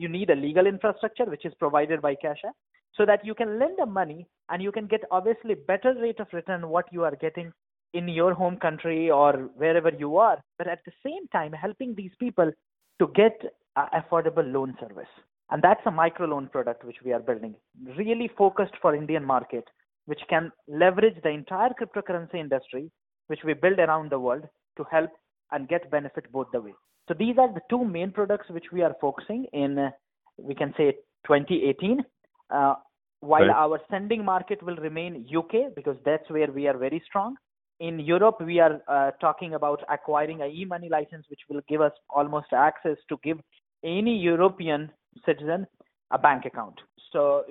you 0.04 0.10
need 0.18 0.30
a 0.30 0.42
legal 0.48 0.66
infrastructure 0.74 1.26
which 1.26 1.46
is 1.50 1.54
provided 1.64 2.02
by 2.02 2.14
Cashaa 2.24 2.54
so 2.98 3.06
that 3.10 3.26
you 3.30 3.36
can 3.42 3.60
lend 3.60 3.78
the 3.78 3.86
money 3.86 4.26
and 4.50 4.64
you 4.68 4.72
can 4.78 4.88
get 4.94 5.02
obviously 5.12 5.56
better 5.72 5.94
rate 6.02 6.20
of 6.20 6.28
return 6.40 6.70
what 6.76 6.92
you 6.92 7.04
are 7.10 7.16
getting 7.26 7.52
in 7.94 8.08
your 8.08 8.34
home 8.34 8.58
country 8.66 9.12
or 9.20 9.34
wherever 9.64 9.92
you 10.04 10.18
are 10.18 10.38
but 10.58 10.68
at 10.76 10.84
the 10.86 10.96
same 11.06 11.28
time 11.38 11.54
helping 11.66 11.94
these 11.96 12.16
people 12.26 12.52
to 13.00 13.08
get 13.22 13.42
a 13.78 13.84
affordable 14.02 14.52
loan 14.54 14.76
service. 14.80 15.14
And 15.52 15.62
that's 15.64 15.86
a 15.86 15.92
micro 15.92 16.28
loan 16.28 16.48
product 16.48 16.84
which 16.84 16.98
we 17.06 17.14
are 17.14 17.26
building 17.30 17.56
really 17.98 18.30
focused 18.38 18.76
for 18.82 18.96
indian 18.96 19.26
market 19.26 19.66
which 20.06 20.22
can 20.34 20.52
leverage 20.84 21.18
the 21.24 21.30
entire 21.30 21.72
cryptocurrency 21.80 22.36
industry 22.46 22.92
which 23.28 23.44
we 23.48 23.54
build 23.54 23.80
around 23.80 24.12
the 24.12 24.20
world 24.28 24.46
to 24.78 24.86
help 24.92 25.12
and 25.52 25.68
get 25.68 25.90
benefit 25.92 26.32
both 26.32 26.48
the 26.54 26.62
way 26.62 26.74
so 27.08 27.14
these 27.14 27.38
are 27.38 27.52
the 27.54 27.62
two 27.70 27.84
main 27.84 28.12
products 28.12 28.50
which 28.50 28.72
we 28.72 28.82
are 28.82 28.96
focusing 29.02 29.46
in 29.54 29.78
uh, 29.78 29.90
we 30.38 30.56
can 30.56 30.74
say 30.78 30.92
2018 31.28 32.04
uh, 32.50 32.76
while 33.22 33.48
Right. 33.48 33.64
our 33.64 33.80
sending 33.92 34.24
market 34.24 34.62
will 34.64 34.78
remain 34.78 35.26
uk 35.36 35.54
because 35.76 35.98
that's 36.06 36.30
where 36.30 36.52
we 36.52 36.68
are 36.68 36.78
very 36.78 37.02
strong 37.06 37.36
in 37.80 38.00
Europe, 38.00 38.42
we 38.42 38.60
are 38.60 38.82
uh, 38.88 39.12
talking 39.22 39.54
about 39.54 39.84
acquiring 39.90 40.42
a 40.42 40.48
e-money 40.48 40.90
license, 40.90 41.26
which 41.30 41.40
will 41.50 41.62
give 41.68 41.82
us 41.82 41.94
almost 42.10 42.48
access 42.52 42.98
to 43.08 43.18
give 43.24 43.40
any 43.84 44.18
European 44.18 44.92
citizen 45.26 45.66
a 46.12 46.18
bank 46.18 46.46
account. 46.46 46.76
So, 47.14 47.46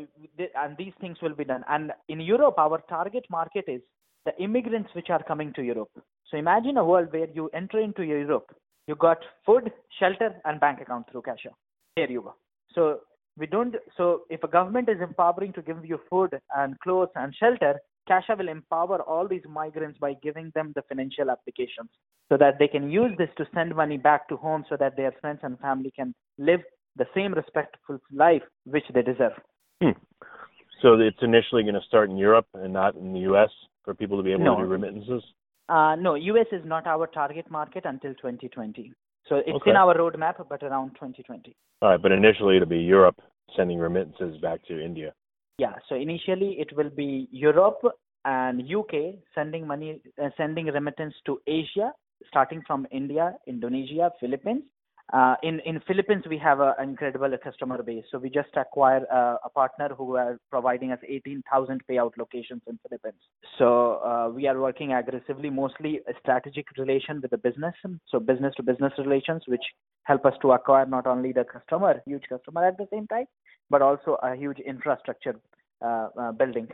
and 0.55 0.77
these 0.77 0.93
things 1.01 1.17
will 1.23 1.35
be 1.35 1.45
done. 1.45 1.65
And 1.69 1.93
in 2.09 2.21
Europe, 2.21 2.59
our 2.59 2.83
target 2.89 3.25
market 3.31 3.65
is 3.67 3.81
the 4.27 4.37
immigrants 4.43 4.91
which 4.95 5.09
are 5.09 5.23
coming 5.23 5.53
to 5.55 5.63
Europe. 5.63 5.91
So 6.31 6.37
imagine 6.37 6.77
a 6.77 6.85
world 6.85 7.09
where 7.11 7.29
you 7.31 7.49
enter 7.55 7.81
into 7.81 8.03
Europe, 8.03 8.55
you 8.87 8.95
got 8.95 9.19
food, 9.47 9.71
shelter, 9.99 10.35
and 10.45 10.61
bank 10.61 10.81
account 10.81 11.07
through 11.11 11.23
Cashaa. 11.23 11.55
Here 11.97 12.11
you 12.11 12.23
go. 12.23 12.35
So 12.75 13.01
we 13.39 13.47
don't. 13.47 13.75
So 13.97 14.23
if 14.29 14.43
a 14.43 14.49
government 14.49 14.89
is 14.89 15.01
empowering 15.01 15.53
to 15.55 15.63
give 15.63 15.85
you 15.85 15.99
food 16.11 16.39
and 16.55 16.79
clothes 16.81 17.11
and 17.15 17.35
shelter, 17.35 17.81
Cashaa 18.09 18.37
will 18.37 18.49
empower 18.49 19.03
all 19.03 19.29
these 19.29 19.43
migrants 19.49 19.99
by 19.99 20.15
giving 20.23 20.51
them 20.55 20.73
the 20.75 20.83
financial 20.83 21.31
applications 21.31 21.91
so 22.29 22.37
that 22.37 22.59
they 22.59 22.69
can 22.69 22.91
use 22.91 23.13
this 23.19 23.29
to 23.37 23.47
send 23.55 23.75
money 23.75 23.97
back 23.97 24.29
to 24.29 24.37
home 24.37 24.65
so 24.69 24.77
that 24.79 24.97
their 24.97 25.13
friends 25.21 25.41
and 25.43 25.59
family 25.61 25.93
can 25.95 26.15
live 26.39 26.61
the 26.97 27.07
same 27.15 27.33
respectful 27.33 27.99
life 28.13 28.43
which 28.65 28.85
they 28.93 29.03
deserve. 29.03 29.33
Hmm. 29.83 29.91
So 30.83 30.95
it's 30.95 31.23
initially 31.23 31.63
going 31.63 31.75
to 31.75 31.87
start 31.87 32.11
in 32.11 32.17
Europe 32.17 32.47
and 32.55 32.73
not 32.73 32.95
in 32.97 33.13
the 33.13 33.21
U.S. 33.21 33.51
for 33.85 33.95
people 33.95 34.17
to 34.17 34.23
be 34.23 34.33
able 34.33 34.45
no. 34.45 34.57
to 34.57 34.63
do 34.63 34.69
remittances? 34.69 35.23
Uh, 35.69 35.97
no, 35.97 36.15
U.S. 36.15 36.47
is 36.53 36.63
not 36.65 36.87
our 36.87 37.07
target 37.07 37.51
market 37.51 37.85
until 37.85 38.15
2020. 38.15 38.93
So 39.29 39.37
it's 39.47 39.65
in 39.67 39.77
our 39.77 39.95
roadmap, 39.95 40.37
but 40.49 40.63
around 40.63 40.91
2020. 40.95 41.55
All 41.83 41.91
right, 41.91 42.01
but 42.01 42.13
initially 42.13 42.57
it'll 42.57 42.69
be 42.69 42.79
Europe 42.79 43.21
sending 43.57 43.79
remittances 43.79 44.41
back 44.41 44.65
to 44.69 44.83
India. 44.83 45.13
Yeah, 45.59 45.75
so 45.89 45.97
initially 45.97 46.57
it 46.59 46.75
will 46.77 46.91
be 46.91 47.29
Europe 47.31 47.81
and 48.25 48.63
UK 48.63 49.17
sending 49.35 49.67
money, 49.67 50.01
uh, 50.23 50.31
sending 50.37 50.67
remittance 50.67 51.15
to 51.27 51.41
Asia, 51.47 51.93
starting 52.29 52.63
from 52.67 52.87
India, 52.91 53.35
Indonesia, 53.47 54.11
Philippines, 54.21 54.63
in 55.43 55.61
in 55.61 55.81
Philippines, 55.87 56.25
we 56.29 56.39
have 56.39 56.61
an 56.61 56.75
incredible 56.83 57.31
customer 57.43 57.83
base. 57.83 58.05
So 58.11 58.19
we 58.19 58.31
just 58.31 58.51
acquired 58.57 59.05
uh, 59.13 59.37
a 59.45 59.49
partner 59.49 59.89
who 59.97 60.17
are 60.17 60.39
providing 60.51 60.93
us 60.93 60.99
18,000 61.07 61.83
payout 61.91 62.17
locations 62.19 62.63
in 62.67 62.79
Philippines. 62.83 63.21
So 63.59 64.03
uh, 64.05 64.29
we 64.35 64.47
are 64.47 64.61
working 64.61 64.93
aggressively, 64.93 65.51
mostly 65.51 66.01
a 66.09 66.13
strategic 66.21 66.67
relation 66.77 67.21
with 67.21 67.31
the 67.31 67.39
business, 67.39 67.75
so 68.11 68.21
business 68.21 68.55
to 68.57 68.63
business 68.63 68.93
relations, 68.99 69.43
which 69.47 69.65
help 70.05 70.25
us 70.27 70.35
to 70.43 70.53
acquire 70.53 70.87
not 70.87 71.07
only 71.07 71.33
the 71.33 71.45
customer, 71.45 72.03
huge 72.07 72.25
customer 72.29 72.67
at 72.67 72.77
the 72.77 72.87
same 72.93 73.07
time, 73.07 73.27
but 73.71 73.83
also 73.83 74.17
a 74.23 74.35
huge 74.37 74.59
infrastructure 74.59 75.37
uh, 75.83 76.09
uh, 76.21 76.33
building 76.33 76.69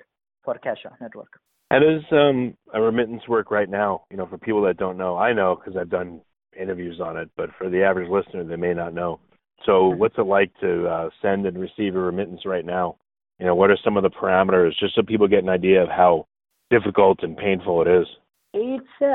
for 0.44 0.54
Cashaa 0.64 0.92
network. 1.00 1.28
How 1.70 1.78
does 1.78 2.02
um, 2.12 2.56
a 2.72 2.80
remittance 2.80 3.22
work 3.28 3.50
right 3.50 3.68
now? 3.68 4.04
You 4.10 4.16
know, 4.16 4.26
for 4.26 4.38
people 4.38 4.62
that 4.62 4.76
don't 4.76 4.96
know, 4.96 5.16
I 5.16 5.32
know 5.32 5.56
because 5.56 5.78
I've 5.78 5.90
done 5.90 6.20
interviews 6.60 7.00
on 7.00 7.16
it, 7.16 7.30
but 7.36 7.50
for 7.58 7.68
the 7.68 7.82
average 7.82 8.10
listener, 8.10 8.44
they 8.44 8.56
may 8.56 8.74
not 8.74 8.94
know. 8.94 9.20
So, 9.64 9.88
what's 9.88 10.18
it 10.18 10.26
like 10.26 10.52
to 10.60 10.86
uh, 10.86 11.10
send 11.22 11.46
and 11.46 11.58
receive 11.58 11.96
a 11.96 12.00
remittance 12.00 12.42
right 12.44 12.64
now? 12.64 12.96
You 13.38 13.46
know, 13.46 13.54
what 13.54 13.70
are 13.70 13.78
some 13.82 13.96
of 13.96 14.02
the 14.02 14.10
parameters, 14.10 14.72
just 14.78 14.94
so 14.94 15.02
people 15.02 15.26
get 15.26 15.42
an 15.42 15.48
idea 15.48 15.82
of 15.82 15.88
how 15.88 16.26
difficult 16.70 17.22
and 17.22 17.36
painful 17.36 17.82
it 17.82 17.88
is? 17.88 18.06
It's 18.52 18.84
uh, 19.00 19.14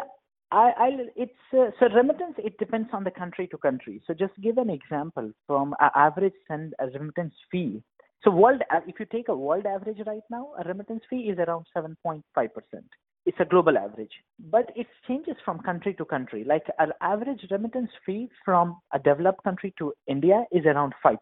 I, 0.52 0.72
I 0.78 0.90
it's 1.16 1.32
uh, 1.54 1.70
so 1.80 1.88
remittance. 1.94 2.36
It 2.38 2.58
depends 2.58 2.90
on 2.94 3.04
the 3.04 3.12
country 3.12 3.48
to 3.48 3.58
country. 3.58 4.02
So, 4.08 4.14
just 4.14 4.34
give 4.42 4.58
an 4.58 4.70
example 4.70 5.32
from 5.46 5.76
an 5.80 5.90
average 5.96 6.34
send 6.48 6.74
a 6.80 6.88
remittance 6.88 7.36
fee. 7.52 7.84
So, 8.24 8.32
world 8.32 8.62
if 8.88 9.00
you 9.00 9.06
take 9.06 9.30
a 9.30 9.36
world 9.36 9.66
average 9.66 10.00
right 10.08 10.24
now, 10.30 10.50
a 10.60 10.68
remittance 10.68 11.04
fee 11.10 11.30
is 11.32 11.38
around 11.38 11.66
seven 11.74 11.96
point 12.04 12.24
five 12.34 12.50
percent 12.54 12.88
it's 13.26 13.40
a 13.40 13.46
global 13.46 13.78
average, 13.78 14.12
but 14.50 14.72
it 14.76 14.88
changes 15.08 15.36
from 15.44 15.60
country 15.60 15.94
to 15.96 16.06
country. 16.06 16.44
Like 16.44 16.64
an 16.80 16.92
average 17.02 17.46
remittance 17.52 17.92
fee 18.06 18.30
from 18.44 18.78
a 18.94 19.00
developed 19.00 19.44
country 19.44 19.74
to 19.78 19.94
India 20.08 20.46
is 20.52 20.66
around 20.66 20.94
5%, 21.06 21.18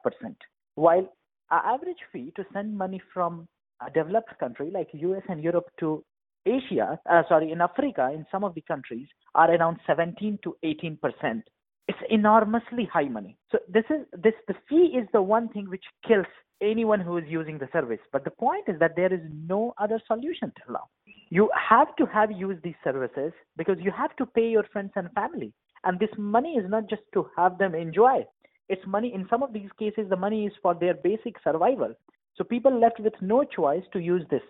while 0.76 1.08
our 1.50 1.76
average 1.76 1.98
fee 2.12 2.32
to 2.36 2.46
send 2.54 2.78
money 2.78 3.02
from 3.14 3.48
a 3.86 3.92
developed 3.92 4.38
country 4.40 4.72
like 4.72 4.90
US 4.94 5.24
and 5.30 5.44
Europe 5.44 5.70
to 5.80 6.04
Asia, 6.46 7.00
uh, 7.10 7.24
sorry, 7.28 7.52
in 7.52 7.62
Africa, 7.62 8.10
in 8.14 8.26
some 8.32 8.44
of 8.44 8.56
the 8.56 8.62
countries, 8.62 9.08
are 9.36 9.54
around 9.54 9.78
17 9.86 10.40
to 10.44 10.56
18 10.64 10.98
percent. 10.98 11.44
It's 11.88 12.00
enormously 12.10 12.86
high 12.92 13.08
money. 13.08 13.38
So 13.52 13.60
this 13.68 13.84
is 13.90 14.06
this 14.14 14.34
the 14.48 14.56
fee 14.70 14.98
is 14.98 15.08
the 15.14 15.22
one 15.22 15.50
thing 15.50 15.70
which 15.70 15.84
kills 16.08 16.26
anyone 16.62 17.00
who 17.00 17.18
is 17.18 17.26
using 17.28 17.58
the 17.58 17.70
service. 17.72 18.00
But 18.12 18.24
the 18.24 18.32
point 18.32 18.66
is 18.68 18.80
that 18.80 18.96
there 18.96 19.14
is 19.14 19.22
no 19.48 19.74
other 19.78 20.02
solution 20.08 20.52
till 20.58 20.74
now. 20.74 20.88
You 21.30 21.50
have 21.70 21.96
to 21.98 22.06
have 22.06 22.32
used 22.32 22.64
these 22.64 22.80
services 22.84 23.34
because 23.58 23.78
you 23.80 23.92
have 23.92 24.16
to 24.16 24.26
pay 24.26 24.50
your 24.50 24.64
friends 24.72 24.92
and 24.96 25.12
family. 25.14 25.54
And 25.84 26.00
this 26.00 26.10
money 26.18 26.54
is 26.54 26.70
not 26.70 26.90
just 26.90 27.04
to 27.14 27.28
have 27.38 27.58
them 27.58 27.76
enjoy. 27.76 28.26
It's 28.70 28.86
money, 28.86 29.14
in 29.14 29.28
some 29.30 29.44
of 29.44 29.54
these 29.54 29.70
cases, 29.80 30.10
the 30.10 30.16
money 30.16 30.46
is 30.46 30.54
for 30.62 30.74
their 30.74 30.94
basic 30.94 31.36
survival. 31.44 31.94
So 32.36 32.44
people 32.44 32.80
left 32.80 33.00
with 33.00 33.14
no 33.22 33.44
choice 33.44 33.84
to 33.94 34.00
use 34.00 34.24
this. 34.30 34.42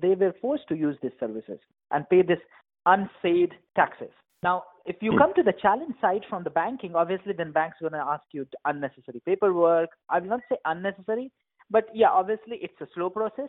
They 0.00 0.14
were 0.14 0.34
forced 0.40 0.68
to 0.68 0.76
use 0.76 0.96
these 1.02 1.12
services 1.20 1.58
and 1.90 2.08
pay 2.08 2.22
this 2.22 2.38
unsaid 2.86 3.52
taxes. 3.74 4.10
Now, 4.42 4.64
if 4.84 4.96
you 5.00 5.12
hmm. 5.12 5.18
come 5.18 5.34
to 5.34 5.42
the 5.42 5.52
challenge 5.60 5.94
side 6.00 6.22
from 6.28 6.44
the 6.44 6.50
banking, 6.50 6.94
obviously 6.94 7.32
then 7.32 7.52
banks 7.52 7.78
are 7.82 7.90
going 7.90 8.00
to 8.00 8.08
ask 8.08 8.22
you 8.32 8.46
unnecessary 8.64 9.20
paperwork. 9.24 9.90
I 10.08 10.20
will 10.20 10.28
not 10.28 10.40
say 10.48 10.56
unnecessary, 10.64 11.30
but 11.70 11.88
yeah, 11.94 12.10
obviously 12.10 12.58
it's 12.60 12.80
a 12.80 12.86
slow 12.94 13.10
process. 13.10 13.48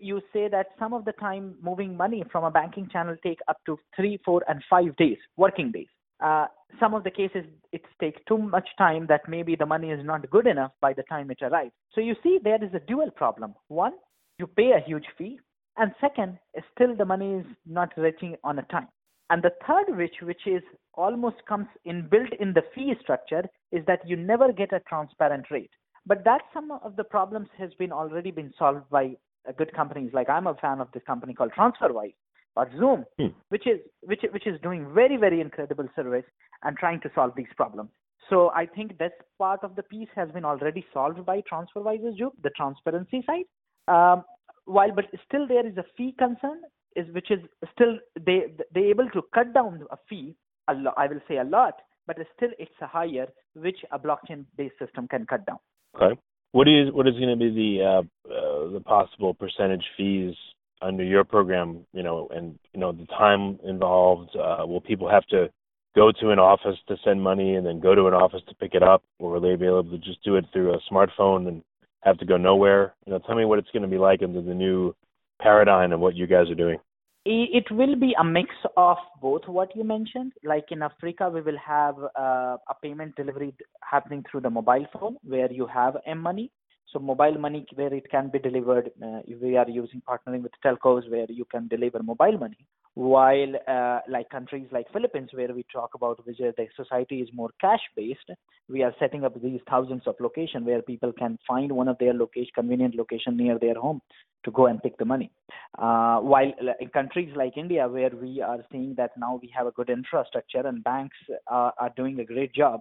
You 0.00 0.20
say 0.32 0.48
that 0.48 0.68
some 0.78 0.92
of 0.92 1.04
the 1.04 1.12
time 1.12 1.56
moving 1.62 1.96
money 1.96 2.24
from 2.30 2.44
a 2.44 2.50
banking 2.50 2.88
channel 2.92 3.16
take 3.22 3.40
up 3.48 3.58
to 3.66 3.78
three, 3.96 4.18
four, 4.24 4.42
and 4.48 4.62
five 4.68 4.94
days, 4.96 5.18
working 5.36 5.72
days. 5.72 5.88
Uh, 6.22 6.46
some 6.80 6.94
of 6.94 7.04
the 7.04 7.10
cases 7.10 7.44
it 7.72 7.82
takes 8.00 8.20
too 8.26 8.38
much 8.38 8.68
time 8.78 9.06
that 9.08 9.28
maybe 9.28 9.54
the 9.54 9.66
money 9.66 9.90
is 9.90 10.04
not 10.04 10.28
good 10.30 10.46
enough 10.46 10.72
by 10.80 10.92
the 10.92 11.02
time 11.04 11.30
it 11.30 11.42
arrives. 11.42 11.72
So 11.92 12.00
you 12.00 12.14
see 12.22 12.38
there 12.42 12.62
is 12.62 12.72
a 12.74 12.80
dual 12.80 13.10
problem. 13.10 13.54
One, 13.68 13.92
you 14.38 14.46
pay 14.46 14.72
a 14.72 14.80
huge 14.86 15.06
fee, 15.18 15.40
and 15.76 15.92
second, 16.00 16.38
still 16.74 16.96
the 16.96 17.04
money 17.04 17.34
is 17.40 17.46
not 17.66 17.90
reaching 17.96 18.36
on 18.44 18.58
a 18.58 18.62
time. 18.62 18.88
And 19.28 19.42
the 19.42 19.52
third, 19.66 19.96
which 19.96 20.16
which 20.22 20.46
is 20.46 20.62
almost 20.94 21.36
comes 21.46 21.66
in 21.84 22.08
built 22.08 22.32
in 22.40 22.52
the 22.52 22.62
fee 22.74 22.94
structure, 23.02 23.44
is 23.72 23.84
that 23.86 24.08
you 24.08 24.16
never 24.16 24.52
get 24.52 24.72
a 24.72 24.80
transparent 24.80 25.46
rate. 25.50 25.70
But 26.06 26.24
that 26.24 26.42
some 26.54 26.70
of 26.70 26.96
the 26.96 27.04
problems 27.04 27.48
has 27.58 27.74
been 27.74 27.92
already 27.92 28.30
been 28.30 28.52
solved 28.58 28.88
by 28.90 29.16
uh, 29.48 29.52
good 29.58 29.74
companies. 29.74 30.12
Like 30.14 30.28
I'm 30.28 30.46
a 30.46 30.54
fan 30.54 30.80
of 30.80 30.88
this 30.92 31.02
company 31.06 31.34
called 31.34 31.52
TransferWise 31.56 32.14
or 32.54 32.66
Xoom, 32.66 33.04
hmm. 33.18 33.26
which 33.48 33.66
is 33.66 33.80
which 34.02 34.22
which 34.32 34.46
is 34.46 34.60
doing 34.62 34.92
very 34.94 35.16
very 35.16 35.40
incredible 35.40 35.88
service 35.96 36.24
and 36.62 36.76
trying 36.76 37.00
to 37.00 37.10
solve 37.14 37.32
these 37.36 37.52
problems. 37.56 37.90
So 38.30 38.50
I 38.50 38.66
think 38.66 38.98
this 38.98 39.12
part 39.38 39.62
of 39.62 39.76
the 39.76 39.82
piece 39.82 40.08
has 40.16 40.30
been 40.30 40.44
already 40.44 40.84
solved 40.92 41.24
by 41.24 41.42
TransferWise's 41.42 42.18
job, 42.18 42.32
the 42.42 42.50
transparency 42.50 43.24
side. 43.26 43.44
Um, 43.88 44.24
while 44.64 44.90
but 44.92 45.04
still 45.26 45.46
there 45.46 45.66
is 45.66 45.76
a 45.76 45.84
fee 45.96 46.14
concern, 46.18 46.60
is 46.96 47.06
which 47.14 47.30
is 47.30 47.40
still 47.72 47.98
they 48.24 48.46
they 48.74 48.84
able 48.84 49.08
to 49.10 49.22
cut 49.34 49.52
down 49.54 49.84
a 49.90 49.96
fee 50.08 50.34
a 50.68 50.74
lot. 50.74 50.94
I 50.96 51.06
will 51.06 51.20
say 51.28 51.38
a 51.38 51.44
lot, 51.44 51.74
but 52.06 52.16
still 52.36 52.50
it's 52.58 52.80
a 52.80 52.86
higher 52.86 53.28
which 53.54 53.78
a 53.92 53.98
blockchain 53.98 54.44
based 54.56 54.78
system 54.78 55.06
can 55.08 55.26
cut 55.26 55.46
down. 55.46 55.58
Okay. 55.96 56.20
What 56.52 56.68
is 56.68 56.92
what 56.92 57.06
is 57.06 57.14
going 57.14 57.28
to 57.28 57.36
be 57.36 57.50
the 57.50 57.84
uh, 57.84 58.32
uh, 58.32 58.70
the 58.72 58.80
possible 58.80 59.34
percentage 59.34 59.84
fees 59.96 60.34
under 60.80 61.04
your 61.04 61.24
program? 61.24 61.86
You 61.92 62.02
know, 62.02 62.28
and 62.34 62.58
you 62.72 62.80
know 62.80 62.92
the 62.92 63.06
time 63.06 63.58
involved. 63.64 64.30
Uh, 64.36 64.66
will 64.66 64.80
people 64.80 65.08
have 65.08 65.26
to 65.26 65.48
go 65.94 66.12
to 66.20 66.30
an 66.30 66.38
office 66.38 66.76
to 66.88 66.96
send 67.04 67.22
money 67.22 67.54
and 67.56 67.66
then 67.66 67.80
go 67.80 67.94
to 67.94 68.06
an 68.06 68.14
office 68.14 68.42
to 68.48 68.54
pick 68.54 68.74
it 68.74 68.82
up, 68.82 69.02
or 69.18 69.32
will 69.32 69.40
they 69.40 69.56
be 69.56 69.66
able 69.66 69.84
to 69.84 69.98
just 69.98 70.22
do 70.24 70.36
it 70.36 70.44
through 70.52 70.74
a 70.74 70.80
smartphone 70.90 71.48
and 71.48 71.62
have 72.02 72.18
to 72.18 72.26
go 72.26 72.36
nowhere? 72.36 72.94
You 73.06 73.12
know, 73.12 73.18
tell 73.18 73.34
me 73.34 73.44
what 73.44 73.58
it's 73.58 73.70
going 73.70 73.82
to 73.82 73.88
be 73.88 73.98
like 73.98 74.22
under 74.22 74.42
the 74.42 74.54
new 74.54 74.94
paradigm 75.40 75.92
of 75.92 76.00
what 76.00 76.14
you 76.14 76.26
guys 76.26 76.50
are 76.50 76.54
doing. 76.54 76.78
It 77.28 77.68
will 77.72 77.96
be 77.96 78.14
a 78.20 78.22
mix 78.22 78.50
of 78.76 78.98
both 79.20 79.48
what 79.48 79.74
you 79.74 79.82
mentioned. 79.82 80.32
Like 80.44 80.66
in 80.70 80.80
Africa, 80.80 81.28
we 81.28 81.40
will 81.40 81.58
have 81.58 81.96
uh, 81.98 82.56
a 82.68 82.74
payment 82.80 83.16
delivery 83.16 83.52
happening 83.82 84.24
through 84.30 84.42
the 84.42 84.50
mobile 84.50 84.86
phone 84.92 85.16
where 85.24 85.50
you 85.50 85.66
have 85.66 85.96
M 86.06 86.18
money. 86.18 86.52
So 86.92 87.00
mobile 87.00 87.36
money 87.36 87.66
where 87.74 87.92
it 87.92 88.08
can 88.12 88.30
be 88.30 88.38
delivered. 88.38 88.92
Uh, 89.02 89.22
we 89.42 89.56
are 89.56 89.68
using 89.68 90.02
partnering 90.08 90.42
with 90.42 90.52
telcos 90.64 91.10
where 91.10 91.26
you 91.28 91.44
can 91.46 91.66
deliver 91.66 92.00
mobile 92.00 92.38
money. 92.38 92.64
While 92.96 93.56
uh, 93.68 94.00
like 94.08 94.30
countries 94.30 94.68
like 94.72 94.90
Philippines 94.90 95.28
where 95.34 95.52
we 95.52 95.66
talk 95.70 95.90
about 95.94 96.26
which 96.26 96.38
the 96.38 96.66
society 96.74 97.20
is 97.20 97.28
more 97.34 97.50
cash 97.60 97.82
based, 97.94 98.30
we 98.70 98.82
are 98.82 98.94
setting 98.98 99.22
up 99.22 99.38
these 99.42 99.60
thousands 99.68 100.04
of 100.06 100.14
locations 100.18 100.64
where 100.64 100.80
people 100.80 101.12
can 101.12 101.38
find 101.46 101.70
one 101.70 101.88
of 101.88 101.98
their 101.98 102.14
location 102.14 102.52
convenient 102.54 102.94
location 102.94 103.36
near 103.36 103.58
their 103.58 103.74
home 103.74 104.00
to 104.46 104.50
go 104.50 104.64
and 104.64 104.82
pick 104.82 104.96
the 104.96 105.04
money. 105.04 105.30
Uh, 105.76 106.20
while 106.20 106.50
in 106.80 106.88
countries 106.88 107.30
like 107.36 107.58
India, 107.58 107.86
where 107.86 108.08
we 108.08 108.40
are 108.40 108.64
seeing 108.72 108.94
that 108.96 109.10
now 109.18 109.38
we 109.42 109.52
have 109.54 109.66
a 109.66 109.72
good 109.72 109.90
infrastructure 109.90 110.66
and 110.66 110.82
banks 110.82 111.18
are, 111.48 111.74
are 111.78 111.92
doing 111.98 112.18
a 112.20 112.24
great 112.24 112.54
job, 112.54 112.80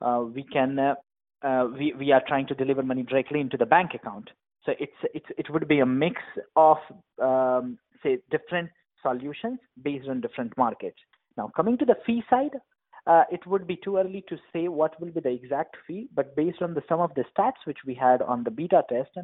uh, 0.00 0.24
we 0.34 0.42
can 0.44 0.78
uh, 0.78 0.94
uh, 1.42 1.66
we 1.78 1.92
we 1.98 2.12
are 2.12 2.22
trying 2.26 2.46
to 2.46 2.54
deliver 2.54 2.82
money 2.82 3.02
directly 3.02 3.40
into 3.40 3.58
the 3.58 3.66
bank 3.66 3.90
account. 3.92 4.30
So 4.64 4.72
it's 4.80 5.00
it's 5.12 5.26
it 5.36 5.50
would 5.50 5.68
be 5.68 5.80
a 5.80 5.86
mix 5.86 6.22
of 6.56 6.78
um, 7.20 7.78
say 8.02 8.20
different 8.30 8.70
solutions 9.04 9.58
based 9.82 10.08
on 10.08 10.20
different 10.20 10.52
markets. 10.58 10.98
Now 11.36 11.50
coming 11.54 11.78
to 11.78 11.84
the 11.84 11.96
fee 12.06 12.22
side, 12.28 12.56
uh, 13.06 13.24
it 13.30 13.46
would 13.46 13.66
be 13.66 13.78
too 13.84 13.98
early 13.98 14.24
to 14.28 14.36
say 14.52 14.68
what 14.68 14.98
will 15.00 15.10
be 15.10 15.20
the 15.20 15.30
exact 15.30 15.76
fee, 15.86 16.08
but 16.14 16.34
based 16.34 16.62
on 16.62 16.74
the 16.74 16.82
some 16.88 17.00
of 17.00 17.14
the 17.14 17.24
stats 17.32 17.62
which 17.66 17.82
we 17.86 17.94
had 17.94 18.22
on 18.22 18.44
the 18.44 18.50
beta 18.50 18.82
test, 18.88 19.16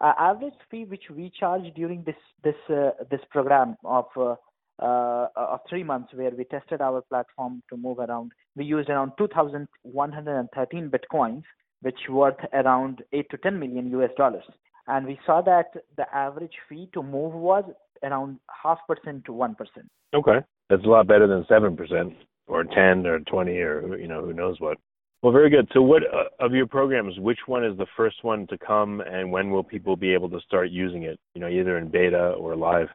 uh, 0.00 0.12
average 0.18 0.54
fee 0.70 0.84
which 0.84 1.04
we 1.10 1.32
charge 1.38 1.64
during 1.74 2.02
this 2.04 2.16
this 2.42 2.54
uh, 2.70 2.90
this 3.10 3.20
program 3.30 3.76
of 3.84 4.06
uh, 4.16 4.34
uh, 4.82 5.28
of 5.36 5.60
three 5.68 5.84
months 5.84 6.12
where 6.14 6.30
we 6.30 6.44
tested 6.44 6.80
our 6.80 7.00
platform 7.02 7.62
to 7.70 7.76
move 7.76 7.98
around 7.98 8.32
we 8.56 8.64
used 8.64 8.88
around 8.88 9.12
2113 9.18 10.90
bitcoins 10.90 11.42
which 11.82 11.98
worth 12.08 12.42
around 12.52 13.02
8 13.12 13.30
to 13.30 13.36
10 13.38 13.58
million 13.58 13.86
us 14.02 14.10
dollars 14.16 14.44
and 14.88 15.06
we 15.06 15.18
saw 15.24 15.40
that 15.42 15.70
the 15.96 16.06
average 16.14 16.56
fee 16.68 16.88
to 16.92 17.02
move 17.02 17.32
was 17.32 17.64
around 18.04 18.38
half 18.62 18.78
percent 18.86 19.24
to 19.24 19.32
one 19.32 19.54
percent 19.54 19.88
okay 20.14 20.38
that's 20.68 20.84
a 20.84 20.88
lot 20.88 21.06
better 21.06 21.26
than 21.26 21.44
seven 21.48 21.76
percent 21.76 22.12
or 22.46 22.64
10 22.64 23.06
or 23.06 23.20
20 23.20 23.52
or 23.58 23.98
you 23.98 24.08
know 24.08 24.24
who 24.24 24.32
knows 24.32 24.60
what 24.60 24.78
well, 25.24 25.32
very 25.32 25.48
good. 25.48 25.66
So, 25.72 25.80
what 25.80 26.02
uh, 26.02 26.44
of 26.44 26.52
your 26.52 26.66
programs, 26.66 27.18
which 27.18 27.38
one 27.46 27.64
is 27.64 27.74
the 27.78 27.86
first 27.96 28.22
one 28.22 28.46
to 28.48 28.58
come, 28.58 29.00
and 29.00 29.32
when 29.32 29.50
will 29.50 29.64
people 29.64 29.96
be 29.96 30.12
able 30.12 30.28
to 30.28 30.38
start 30.40 30.68
using 30.68 31.04
it? 31.04 31.18
You 31.34 31.40
know, 31.40 31.48
either 31.48 31.78
in 31.78 31.88
beta 31.88 32.32
or 32.32 32.54
live. 32.54 32.88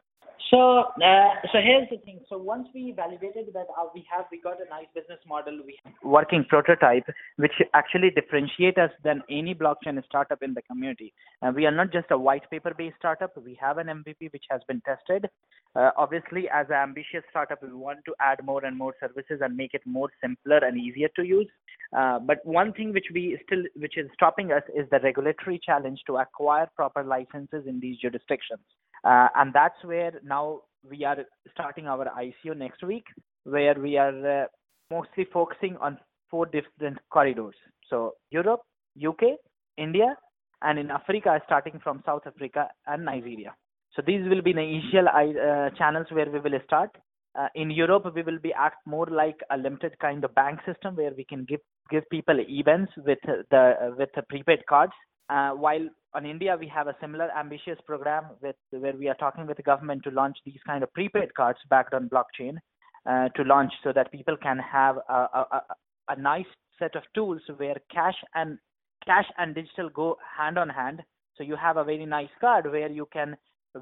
So, 0.50 0.58
uh, 0.58 1.30
so 1.52 1.60
here's 1.62 1.88
the 1.90 1.98
thing. 1.98 2.18
So 2.28 2.36
once 2.36 2.66
we 2.74 2.90
validated 2.90 3.46
that 3.54 3.66
uh, 3.78 3.86
we 3.94 4.04
have, 4.10 4.26
we 4.32 4.40
got 4.40 4.56
a 4.60 4.68
nice 4.68 4.88
business 4.96 5.20
model, 5.24 5.60
we 5.64 5.78
have 5.84 5.94
working 6.02 6.44
prototype, 6.48 7.04
which 7.36 7.52
actually 7.72 8.10
differentiate 8.10 8.76
us 8.76 8.90
than 9.04 9.22
any 9.30 9.54
blockchain 9.54 10.04
startup 10.04 10.42
in 10.42 10.54
the 10.54 10.62
community. 10.62 11.12
And 11.40 11.54
we 11.54 11.66
are 11.66 11.70
not 11.70 11.92
just 11.92 12.10
a 12.10 12.18
white 12.18 12.50
paper 12.50 12.74
based 12.76 12.96
startup. 12.98 13.30
We 13.36 13.56
have 13.60 13.78
an 13.78 13.86
MVP 13.86 14.32
which 14.32 14.46
has 14.50 14.60
been 14.66 14.80
tested. 14.80 15.30
Uh, 15.76 15.90
obviously, 15.96 16.48
as 16.52 16.66
an 16.68 16.82
ambitious 16.82 17.22
startup, 17.30 17.62
we 17.62 17.72
want 17.72 18.00
to 18.06 18.14
add 18.20 18.44
more 18.44 18.64
and 18.64 18.76
more 18.76 18.94
services 18.98 19.38
and 19.42 19.56
make 19.56 19.72
it 19.72 19.82
more 19.84 20.08
simpler 20.20 20.58
and 20.58 20.76
easier 20.76 21.08
to 21.14 21.22
use. 21.22 21.48
Uh, 21.96 22.18
but 22.18 22.44
one 22.44 22.72
thing 22.72 22.92
which 22.92 23.06
we 23.14 23.38
still, 23.46 23.62
which 23.76 23.96
is 23.96 24.08
stopping 24.14 24.50
us, 24.50 24.62
is 24.74 24.90
the 24.90 24.98
regulatory 25.00 25.60
challenge 25.64 26.00
to 26.08 26.16
acquire 26.16 26.68
proper 26.74 27.04
licenses 27.04 27.66
in 27.68 27.78
these 27.78 27.98
jurisdictions. 27.98 28.62
Uh, 29.04 29.28
and 29.36 29.52
that's 29.52 29.82
where 29.84 30.12
now 30.24 30.60
we 30.88 31.04
are 31.04 31.18
starting 31.52 31.86
our 31.86 32.06
ICO 32.06 32.56
next 32.56 32.82
week, 32.82 33.04
where 33.44 33.74
we 33.74 33.96
are 33.96 34.42
uh, 34.42 34.46
mostly 34.90 35.26
focusing 35.32 35.76
on 35.78 35.98
four 36.30 36.46
different 36.46 36.98
corridors. 37.10 37.54
So 37.88 38.14
Europe, 38.30 38.60
UK, 38.96 39.38
India, 39.76 40.16
and 40.62 40.78
in 40.78 40.90
Africa, 40.90 41.40
starting 41.46 41.80
from 41.82 42.02
South 42.04 42.22
Africa 42.26 42.68
and 42.86 43.04
Nigeria. 43.04 43.54
So 43.94 44.02
these 44.06 44.28
will 44.28 44.42
be 44.42 44.52
the 44.52 44.60
initial 44.60 45.08
uh, 45.08 45.70
channels 45.76 46.06
where 46.10 46.30
we 46.30 46.38
will 46.38 46.58
start. 46.64 46.90
Uh, 47.38 47.48
in 47.54 47.70
Europe, 47.70 48.12
we 48.14 48.22
will 48.22 48.38
be 48.38 48.52
act 48.52 48.78
more 48.86 49.06
like 49.06 49.38
a 49.50 49.56
limited 49.56 49.98
kind 50.00 50.24
of 50.24 50.34
bank 50.34 50.60
system 50.66 50.96
where 50.96 51.12
we 51.16 51.24
can 51.24 51.44
give 51.44 51.60
give 51.90 52.08
people 52.10 52.38
events 52.48 52.92
with 53.04 53.18
the 53.24 53.94
with 53.96 54.10
the 54.14 54.22
prepaid 54.22 54.64
cards. 54.68 54.92
Uh, 55.28 55.50
while 55.50 55.88
on 56.14 56.26
India, 56.26 56.56
we 56.58 56.66
have 56.68 56.88
a 56.88 56.96
similar 57.00 57.30
ambitious 57.38 57.78
program 57.86 58.24
with 58.42 58.56
where 58.70 58.96
we 58.96 59.08
are 59.08 59.14
talking 59.14 59.46
with 59.46 59.56
the 59.56 59.62
government 59.62 60.02
to 60.04 60.10
launch 60.10 60.36
these 60.44 60.58
kind 60.66 60.82
of 60.82 60.92
prepaid 60.92 61.34
cards 61.34 61.58
backed 61.68 61.94
on 61.94 62.08
blockchain 62.08 62.56
uh, 63.08 63.28
to 63.30 63.42
launch 63.42 63.72
so 63.84 63.92
that 63.94 64.10
people 64.12 64.36
can 64.36 64.58
have 64.58 64.96
a, 65.08 65.12
a, 65.12 65.62
a, 66.08 66.20
nice 66.20 66.46
set 66.78 66.96
of 66.96 67.02
tools 67.14 67.40
where 67.56 67.76
cash 67.92 68.16
and 68.34 68.58
cash 69.06 69.26
and 69.38 69.54
digital 69.54 69.88
go 69.88 70.16
hand 70.36 70.58
on 70.58 70.68
hand. 70.68 71.02
So 71.36 71.44
you 71.44 71.56
have 71.56 71.76
a 71.76 71.84
very 71.84 72.04
nice 72.04 72.28
card 72.40 72.66
where 72.66 72.90
you 72.90 73.08
can 73.12 73.36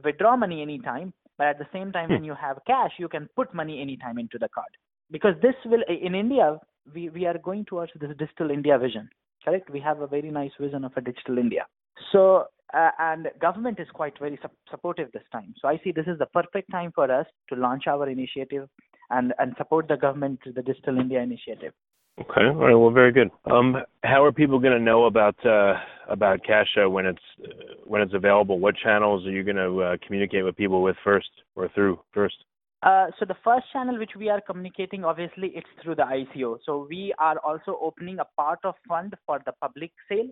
withdraw 0.04 0.36
money 0.36 0.62
anytime, 0.62 1.12
but 1.38 1.48
at 1.48 1.58
the 1.58 1.66
same 1.72 1.92
time, 1.92 2.10
when 2.10 2.18
hmm. 2.18 2.26
you 2.26 2.34
have 2.34 2.58
cash, 2.66 2.92
you 2.98 3.08
can 3.08 3.28
put 3.34 3.54
money 3.54 3.80
anytime 3.80 4.18
into 4.18 4.38
the 4.38 4.48
card. 4.54 4.68
Because 5.10 5.34
this 5.40 5.54
will 5.64 5.82
in 5.88 6.14
India, 6.14 6.58
we, 6.94 7.08
we 7.08 7.26
are 7.26 7.38
going 7.38 7.64
towards 7.64 7.92
this 7.98 8.10
digital 8.18 8.50
India 8.50 8.78
vision. 8.78 9.08
Correct? 9.44 9.70
We 9.70 9.80
have 9.80 10.00
a 10.00 10.06
very 10.06 10.30
nice 10.30 10.50
vision 10.60 10.84
of 10.84 10.92
a 10.96 11.00
digital 11.00 11.38
India. 11.38 11.66
So, 12.12 12.46
uh, 12.74 12.90
and 12.98 13.28
government 13.40 13.78
is 13.80 13.88
quite 13.92 14.18
very 14.18 14.38
su- 14.42 14.48
supportive 14.70 15.10
this 15.12 15.22
time. 15.32 15.54
So 15.60 15.68
I 15.68 15.80
see 15.82 15.92
this 15.92 16.06
is 16.06 16.18
the 16.18 16.26
perfect 16.26 16.70
time 16.70 16.92
for 16.94 17.10
us 17.10 17.26
to 17.48 17.56
launch 17.56 17.86
our 17.86 18.08
initiative 18.08 18.68
and, 19.10 19.32
and 19.38 19.54
support 19.56 19.88
the 19.88 19.96
government 19.96 20.40
to 20.44 20.52
the 20.52 20.62
Digital 20.62 20.98
India 20.98 21.20
initiative. 21.20 21.72
Okay. 22.20 22.46
All 22.46 22.54
right. 22.54 22.74
Well, 22.74 22.90
very 22.90 23.12
good. 23.12 23.30
Um, 23.50 23.76
how 24.02 24.24
are 24.24 24.32
people 24.32 24.58
going 24.58 24.76
to 24.76 24.82
know 24.82 25.04
about 25.04 25.36
uh, 25.46 25.74
about 26.08 26.40
Cashaa 26.42 26.90
when 26.90 27.06
it's 27.06 27.22
uh, 27.44 27.74
when 27.84 28.02
it's 28.02 28.12
available? 28.12 28.58
What 28.58 28.74
channels 28.76 29.24
are 29.24 29.30
you 29.30 29.44
going 29.44 29.56
to 29.56 29.82
uh, 29.82 29.96
communicate 30.04 30.44
with 30.44 30.56
people 30.56 30.82
with 30.82 30.96
first 31.04 31.28
or 31.54 31.68
through 31.76 32.00
first? 32.12 32.34
Uh, 32.82 33.06
so 33.18 33.24
the 33.24 33.36
first 33.44 33.66
channel 33.72 33.98
which 33.98 34.12
we 34.16 34.28
are 34.28 34.40
communicating, 34.40 35.04
obviously, 35.04 35.52
it's 35.54 35.68
through 35.82 35.96
the 35.96 36.02
ICO. 36.02 36.58
So 36.64 36.86
we 36.88 37.12
are 37.18 37.38
also 37.38 37.78
opening 37.80 38.18
a 38.18 38.26
part 38.36 38.60
of 38.64 38.74
fund 38.88 39.14
for 39.26 39.40
the 39.46 39.52
public 39.60 39.92
sale 40.08 40.28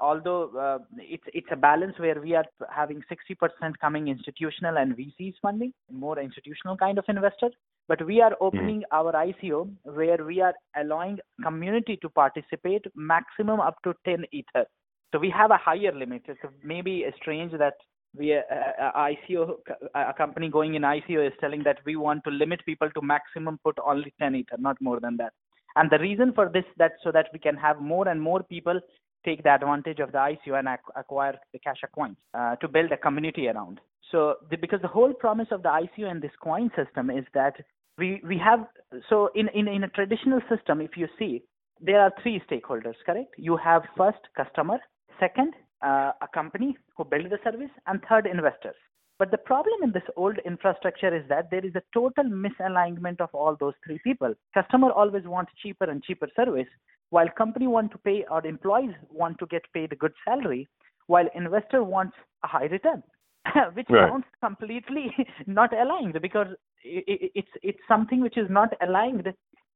although 0.00 0.50
uh, 0.56 0.78
it's 0.96 1.24
it's 1.34 1.48
a 1.50 1.56
balance 1.56 1.98
where 1.98 2.20
we 2.20 2.34
are 2.34 2.44
having 2.70 3.02
60% 3.10 3.78
coming 3.80 4.08
institutional 4.08 4.78
and 4.78 4.96
VCs 4.96 5.34
funding, 5.42 5.72
more 5.92 6.18
institutional 6.18 6.76
kind 6.76 6.98
of 6.98 7.04
investor. 7.08 7.50
But 7.88 8.06
we 8.06 8.20
are 8.20 8.36
opening 8.40 8.82
mm-hmm. 8.82 8.96
our 8.96 9.12
ICO 9.12 9.68
where 9.82 10.24
we 10.24 10.40
are 10.40 10.54
allowing 10.76 11.18
community 11.42 11.98
to 12.02 12.08
participate 12.08 12.86
maximum 12.94 13.60
up 13.60 13.82
to 13.82 13.94
10 14.04 14.24
ether. 14.32 14.64
So 15.12 15.18
we 15.18 15.28
have 15.30 15.50
a 15.50 15.56
higher 15.56 15.92
limit. 15.92 16.22
It's 16.28 16.40
maybe 16.62 17.04
strange 17.20 17.52
that 17.58 17.74
we 18.16 18.34
uh, 18.34 18.40
uh 18.80 18.92
ICO 19.10 19.56
a 19.94 20.14
company 20.14 20.48
going 20.48 20.74
in 20.74 20.82
ICO 20.82 21.26
is 21.26 21.32
telling 21.40 21.62
that 21.64 21.78
we 21.84 21.96
want 21.96 22.24
to 22.24 22.30
limit 22.30 22.64
people 22.64 22.90
to 22.90 23.02
maximum 23.02 23.58
put 23.64 23.76
only 23.84 24.12
10 24.20 24.36
ether, 24.36 24.56
not 24.58 24.80
more 24.80 25.00
than 25.00 25.16
that. 25.16 25.32
And 25.76 25.90
the 25.90 25.98
reason 25.98 26.32
for 26.32 26.48
this 26.48 26.64
that 26.78 26.92
so 27.04 27.12
that 27.12 27.28
we 27.32 27.38
can 27.38 27.56
have 27.56 27.80
more 27.80 28.08
and 28.08 28.20
more 28.20 28.42
people 28.42 28.80
take 29.24 29.42
the 29.42 29.54
advantage 29.54 30.00
of 30.00 30.12
the 30.12 30.18
ICO 30.18 30.58
and 30.58 30.68
acquire 30.96 31.38
the 31.52 31.58
Cashaa 31.58 31.90
coins 31.94 32.16
uh, 32.34 32.56
to 32.56 32.68
build 32.68 32.92
a 32.92 32.96
community 32.96 33.48
around. 33.48 33.80
So 34.10 34.36
the, 34.50 34.56
because 34.56 34.80
the 34.82 34.88
whole 34.88 35.12
promise 35.12 35.48
of 35.50 35.62
the 35.62 35.68
ICO 35.68 36.10
and 36.10 36.20
this 36.20 36.32
coin 36.42 36.70
system 36.76 37.10
is 37.10 37.24
that 37.34 37.54
we, 37.98 38.20
we 38.26 38.38
have 38.38 38.66
so 39.08 39.30
in, 39.34 39.48
in, 39.48 39.68
in 39.68 39.84
a 39.84 39.88
traditional 39.88 40.40
system, 40.48 40.80
if 40.80 40.96
you 40.96 41.06
see, 41.18 41.42
there 41.80 42.00
are 42.00 42.12
three 42.22 42.42
stakeholders, 42.50 42.94
correct? 43.06 43.34
You 43.36 43.56
have 43.56 43.82
first 43.96 44.18
customer, 44.36 44.78
second 45.18 45.54
uh, 45.82 46.12
a 46.20 46.28
company 46.32 46.76
who 46.96 47.04
build 47.04 47.26
the 47.26 47.38
service, 47.44 47.70
and 47.86 48.00
third 48.08 48.26
investors. 48.26 48.74
But 49.18 49.30
the 49.30 49.38
problem 49.38 49.82
in 49.82 49.92
this 49.92 50.02
old 50.16 50.38
infrastructure 50.46 51.14
is 51.14 51.28
that 51.28 51.50
there 51.50 51.64
is 51.64 51.74
a 51.74 51.82
total 51.92 52.24
misalignment 52.24 53.20
of 53.20 53.28
all 53.34 53.56
those 53.58 53.74
three 53.84 54.00
people. 54.02 54.34
Customer 54.54 54.90
always 54.90 55.24
wants 55.24 55.52
cheaper 55.62 55.84
and 55.84 56.02
cheaper 56.02 56.28
service, 56.34 56.68
while 57.10 57.28
company 57.36 57.66
want 57.66 57.92
to 57.92 57.98
pay 57.98 58.24
or 58.30 58.44
employees 58.46 58.94
want 59.10 59.38
to 59.38 59.46
get 59.46 59.62
paid 59.74 59.92
a 59.92 59.96
good 59.96 60.12
salary, 60.24 60.68
while 61.06 61.26
investor 61.34 61.84
wants 61.84 62.16
a 62.44 62.46
high 62.46 62.66
return, 62.66 63.02
which 63.74 63.86
right. 63.90 64.08
sounds 64.08 64.24
completely 64.42 65.14
not 65.46 65.72
aligned 65.72 66.20
because 66.22 66.48
it's 66.82 67.54
it's 67.62 67.78
something 67.86 68.20
which 68.20 68.38
is 68.38 68.48
not 68.48 68.72
aligned. 68.82 69.28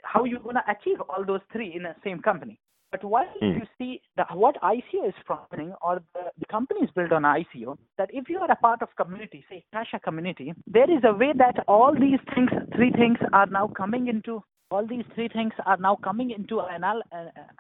How 0.03 0.25
you 0.25 0.39
gonna 0.39 0.65
achieve 0.69 1.01
all 1.09 1.25
those 1.25 1.41
three 1.53 1.75
in 1.75 1.83
the 1.83 1.95
same 2.05 2.21
company? 2.21 2.59
But 2.95 3.03
while 3.03 3.27
mm. 3.43 3.57
you 3.57 3.67
see 3.77 4.01
the, 4.17 4.25
what 4.35 4.55
ICO 4.63 5.09
is 5.09 5.15
promising 5.27 5.75
or 5.83 6.01
the, 6.15 6.31
the 6.39 6.47
companies 6.47 6.91
built 6.95 7.11
on 7.11 7.23
ICO, 7.23 7.77
that 7.99 8.09
if 8.13 8.29
you 8.29 8.39
are 8.39 8.49
a 8.49 8.55
part 8.55 8.83
of 8.83 8.89
community, 8.97 9.45
say 9.51 9.65
Cashaa 9.75 10.01
community, 10.01 10.55
there 10.69 10.89
is 10.89 11.03
a 11.03 11.13
way 11.13 11.33
that 11.37 11.65
all 11.67 11.93
these 11.93 12.21
things, 12.33 12.51
three 12.77 12.93
things 12.93 13.19
are 13.33 13.47
now 13.47 13.67
coming 13.67 14.07
into, 14.07 14.45
all 14.75 14.87
these 14.87 15.05
three 15.15 15.29
things 15.29 15.53
are 15.67 15.77
now 15.77 15.97
coming 16.03 16.31
into 16.31 16.61
an, 16.61 16.83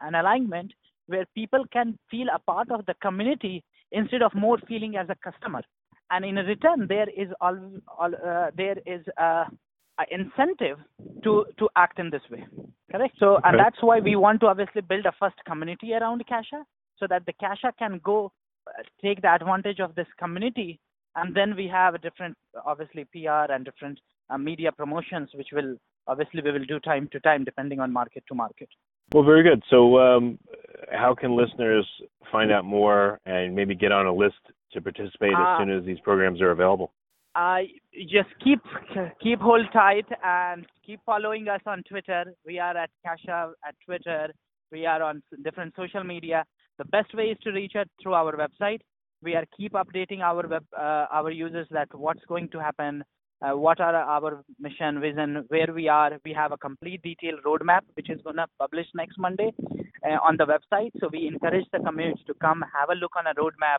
an 0.07 0.15
alignment 0.15 0.73
where 1.07 1.27
people 1.35 1.65
can 1.73 1.99
feel 2.11 2.27
a 2.35 2.39
part 2.41 2.71
of 2.71 2.85
the 2.87 2.95
community 3.07 3.63
instead 3.93 4.23
of 4.23 4.35
more 4.35 4.59
feeling 4.67 4.97
as 4.97 5.09
a 5.09 5.19
customer. 5.29 5.63
And 6.11 6.25
in 6.25 6.37
return, 6.37 6.87
there 6.89 7.09
is 7.09 7.29
all, 7.41 7.59
all 7.99 8.13
uh, 8.15 8.51
there 8.57 8.79
is 8.95 9.03
a, 9.17 9.45
incentive 10.11 10.79
to 11.23 11.45
to 11.57 11.69
act 11.77 12.01
in 12.01 12.11
this 12.11 12.25
way 12.29 12.45
correct 12.91 13.15
so 13.21 13.29
okay. 13.37 13.43
and 13.45 13.61
that's 13.61 13.81
why 13.81 14.01
we 14.01 14.17
want 14.17 14.41
to 14.41 14.49
obviously 14.53 14.81
build 14.81 15.07
a 15.07 15.13
first 15.21 15.37
community 15.47 15.93
around 15.99 16.21
Cashaa 16.31 16.65
so 16.99 17.07
that 17.13 17.25
the 17.27 17.35
Cashaa 17.41 17.71
can 17.79 18.01
go 18.03 18.33
uh, 18.67 18.83
take 19.01 19.23
the 19.23 19.33
advantage 19.33 19.79
of 19.79 19.95
this 19.95 20.11
community 20.19 20.81
and 21.15 21.33
then 21.39 21.55
we 21.55 21.69
have 21.69 21.95
a 21.95 22.03
different 22.07 22.37
obviously 22.67 23.05
pr 23.13 23.53
and 23.55 23.65
different 23.65 24.01
uh, 24.31 24.37
media 24.37 24.73
promotions 24.73 25.29
which 25.35 25.53
will 25.53 25.77
obviously 26.07 26.43
we 26.43 26.53
will 26.53 26.65
do 26.65 26.79
time 26.81 27.09
to 27.13 27.21
time 27.21 27.45
depending 27.45 27.81
on 27.81 27.93
market 27.93 28.25
to 28.29 28.35
market 28.35 28.69
well 29.13 29.25
very 29.25 29.43
good 29.43 29.63
so 29.71 29.99
um, 29.99 30.39
how 30.93 31.15
can 31.15 31.37
listeners 31.37 31.87
find 32.31 32.53
out 32.53 32.65
more 32.65 33.21
and 33.27 33.55
maybe 33.55 33.75
get 33.75 33.93
on 33.93 34.07
a 34.07 34.13
list 34.13 34.37
to 34.73 34.81
participate 34.81 35.35
uh, 35.35 35.43
as 35.43 35.59
soon 35.61 35.71
as 35.71 35.85
these 35.85 35.99
programs 36.01 36.41
are 36.41 36.51
available 36.51 36.93
uh, 37.35 37.59
just 37.95 38.29
keep 38.43 38.61
keep 39.21 39.41
hold 39.41 39.67
tight 39.73 40.07
and 40.25 40.67
keep 40.87 41.01
following 41.05 41.49
us 41.49 41.61
on 41.67 41.83
Twitter. 41.89 42.25
We 42.47 42.59
are 42.59 42.77
at 42.77 42.91
Cashaa 43.05 43.53
at 43.67 43.75
Twitter. 43.85 44.29
We 44.71 44.87
are 44.87 45.03
on 45.03 45.23
different 45.43 45.75
social 45.77 46.05
media. 46.05 46.45
The 46.79 46.85
best 46.85 47.15
way 47.15 47.25
is 47.25 47.39
to 47.43 47.51
reach 47.51 47.73
us 47.77 47.87
through 48.03 48.15
our 48.15 48.37
website. 48.37 48.81
We 49.23 49.35
are 49.35 49.45
keep 49.57 49.73
updating 49.73 50.21
our 50.21 50.47
web 50.47 50.65
uh, 50.77 51.07
our 51.13 51.31
users 51.31 51.67
that 51.71 51.89
what's 51.95 52.25
going 52.27 52.51
to 52.51 52.61
happen, 52.61 53.03
uh, 53.43 53.57
what 53.57 53.81
are 53.81 53.95
our 53.95 54.45
mission, 54.59 55.01
vision, 55.01 55.45
where 55.49 55.73
we 55.75 55.89
are. 55.89 56.13
We 56.25 56.33
have 56.33 56.53
a 56.53 56.57
complete 56.57 57.03
detailed 57.03 57.41
roadmap 57.45 57.81
which 57.95 58.11
is 58.11 58.21
going 58.23 58.37
to 58.37 58.47
publish 58.59 58.87
next 58.95 59.19
Monday 59.19 59.53
uh, 60.07 60.19
on 60.23 60.37
the 60.37 60.47
website. 60.47 60.91
So 61.01 61.09
we 61.13 61.27
encourage 61.27 61.67
the 61.73 61.81
community 61.81 62.23
to 62.27 62.35
come 62.35 62.65
have 62.79 62.91
a 62.91 62.95
look 62.95 63.13
on 63.17 63.27
a 63.27 63.35
roadmap 63.35 63.79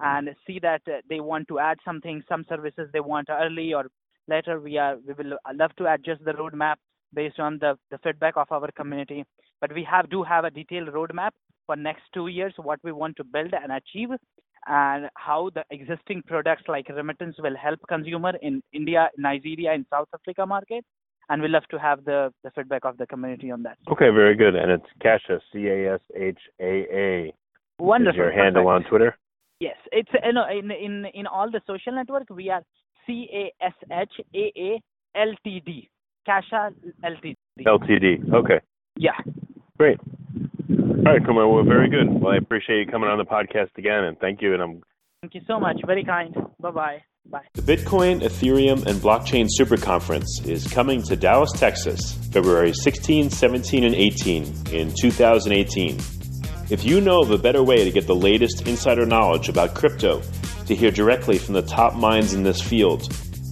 and 0.00 0.30
see 0.46 0.58
that 0.60 0.82
uh, 0.88 1.00
they 1.08 1.20
want 1.20 1.48
to 1.48 1.58
add 1.58 1.78
something, 1.84 2.22
some 2.28 2.44
services 2.48 2.88
they 2.92 3.00
want 3.00 3.28
early 3.30 3.72
or 3.74 3.86
later. 4.28 4.60
We 4.60 4.78
are 4.78 4.96
we 5.06 5.14
will 5.14 5.36
love 5.54 5.76
to 5.76 5.92
adjust 5.92 6.24
the 6.24 6.32
roadmap 6.32 6.76
based 7.12 7.38
on 7.38 7.58
the, 7.60 7.78
the 7.90 7.98
feedback 7.98 8.36
of 8.36 8.50
our 8.50 8.70
community. 8.72 9.24
But 9.60 9.72
we 9.72 9.86
have 9.88 10.10
do 10.10 10.22
have 10.22 10.44
a 10.44 10.50
detailed 10.50 10.88
roadmap 10.88 11.30
for 11.66 11.76
next 11.76 12.02
two 12.12 12.26
years, 12.26 12.52
what 12.56 12.80
we 12.82 12.92
want 12.92 13.16
to 13.16 13.24
build 13.24 13.54
and 13.54 13.72
achieve, 13.72 14.10
and 14.66 15.08
how 15.14 15.50
the 15.54 15.64
existing 15.70 16.22
products 16.26 16.62
like 16.68 16.88
remittance 16.88 17.36
will 17.38 17.56
help 17.56 17.80
consumer 17.88 18.32
in 18.42 18.62
India, 18.72 19.10
Nigeria, 19.16 19.72
and 19.72 19.84
South 19.90 20.08
Africa 20.14 20.46
market. 20.46 20.84
And 21.28 21.40
we 21.40 21.48
love 21.48 21.64
to 21.70 21.78
have 21.78 22.04
the, 22.04 22.32
the 22.42 22.50
feedback 22.50 22.84
of 22.84 22.98
the 22.98 23.06
community 23.06 23.50
on 23.50 23.62
that. 23.62 23.78
Okay, 23.90 24.10
very 24.10 24.36
good. 24.36 24.54
And 24.54 24.70
it's 24.70 24.84
Cashaa, 25.02 25.40
C 25.52 25.66
A 25.68 25.94
S 25.94 26.00
H 26.14 26.38
A 26.60 26.86
A. 26.92 27.34
Wonderful. 27.78 28.12
Is 28.12 28.16
your 28.16 28.32
handle 28.32 28.68
on 28.68 28.84
Twitter? 28.84 29.16
Yes, 29.60 29.76
it's 29.92 30.10
uh, 30.12 30.26
you 30.26 30.32
know 30.34 30.44
in 30.50 30.70
in 30.70 31.06
in 31.14 31.26
all 31.26 31.50
the 31.50 31.60
social 31.66 31.94
network 31.94 32.28
we 32.28 32.50
are 32.50 32.62
C 33.06 33.28
A 33.32 33.64
S 33.64 33.72
H 33.90 34.20
A 34.34 34.52
A 34.56 34.80
L 35.16 35.32
T 35.44 35.62
D. 35.64 35.88
Cashaa 36.28 36.74
Ltd. 37.02 37.34
Ltd. 37.60 38.34
Okay. 38.34 38.60
Yeah. 38.96 39.18
Great. 39.78 39.98
All 41.06 41.12
right, 41.12 41.24
Kumar. 41.26 41.46
Well, 41.46 41.64
very 41.64 41.90
good. 41.90 42.08
Well, 42.08 42.32
I 42.32 42.36
appreciate 42.38 42.78
you 42.78 42.86
coming 42.86 43.10
on 43.10 43.18
the 43.18 43.26
podcast 43.26 43.76
again, 43.76 44.04
and 44.04 44.18
thank 44.20 44.40
you. 44.40 44.54
And 44.54 44.62
I'm. 44.62 44.82
Thank 45.20 45.34
you 45.34 45.42
so 45.46 45.60
much. 45.60 45.76
Very 45.86 46.02
kind. 46.02 46.34
Bye 46.58 46.70
bye. 46.70 47.02
Bye. 47.30 47.44
The 47.52 47.62
Bitcoin, 47.62 48.22
Ethereum, 48.22 48.86
and 48.86 48.98
Blockchain 49.00 49.46
Super 49.50 49.76
Conference 49.76 50.40
is 50.46 50.66
coming 50.66 51.02
to 51.02 51.16
Dallas, 51.16 51.52
Texas, 51.52 52.14
February 52.32 52.72
16, 52.72 53.28
17, 53.28 53.84
and 53.84 53.94
18 53.94 54.44
in 54.72 54.94
2018. 54.94 55.98
If 56.70 56.84
you 56.84 57.02
know 57.02 57.20
of 57.20 57.30
a 57.30 57.38
better 57.38 57.62
way 57.62 57.84
to 57.84 57.90
get 57.90 58.06
the 58.06 58.14
latest 58.14 58.66
insider 58.66 59.04
knowledge 59.04 59.50
about 59.50 59.74
crypto, 59.74 60.22
to 60.66 60.74
hear 60.74 60.90
directly 60.90 61.36
from 61.36 61.52
the 61.52 61.62
top 61.62 61.94
minds 61.94 62.32
in 62.32 62.42
this 62.42 62.62
field, 62.62 63.12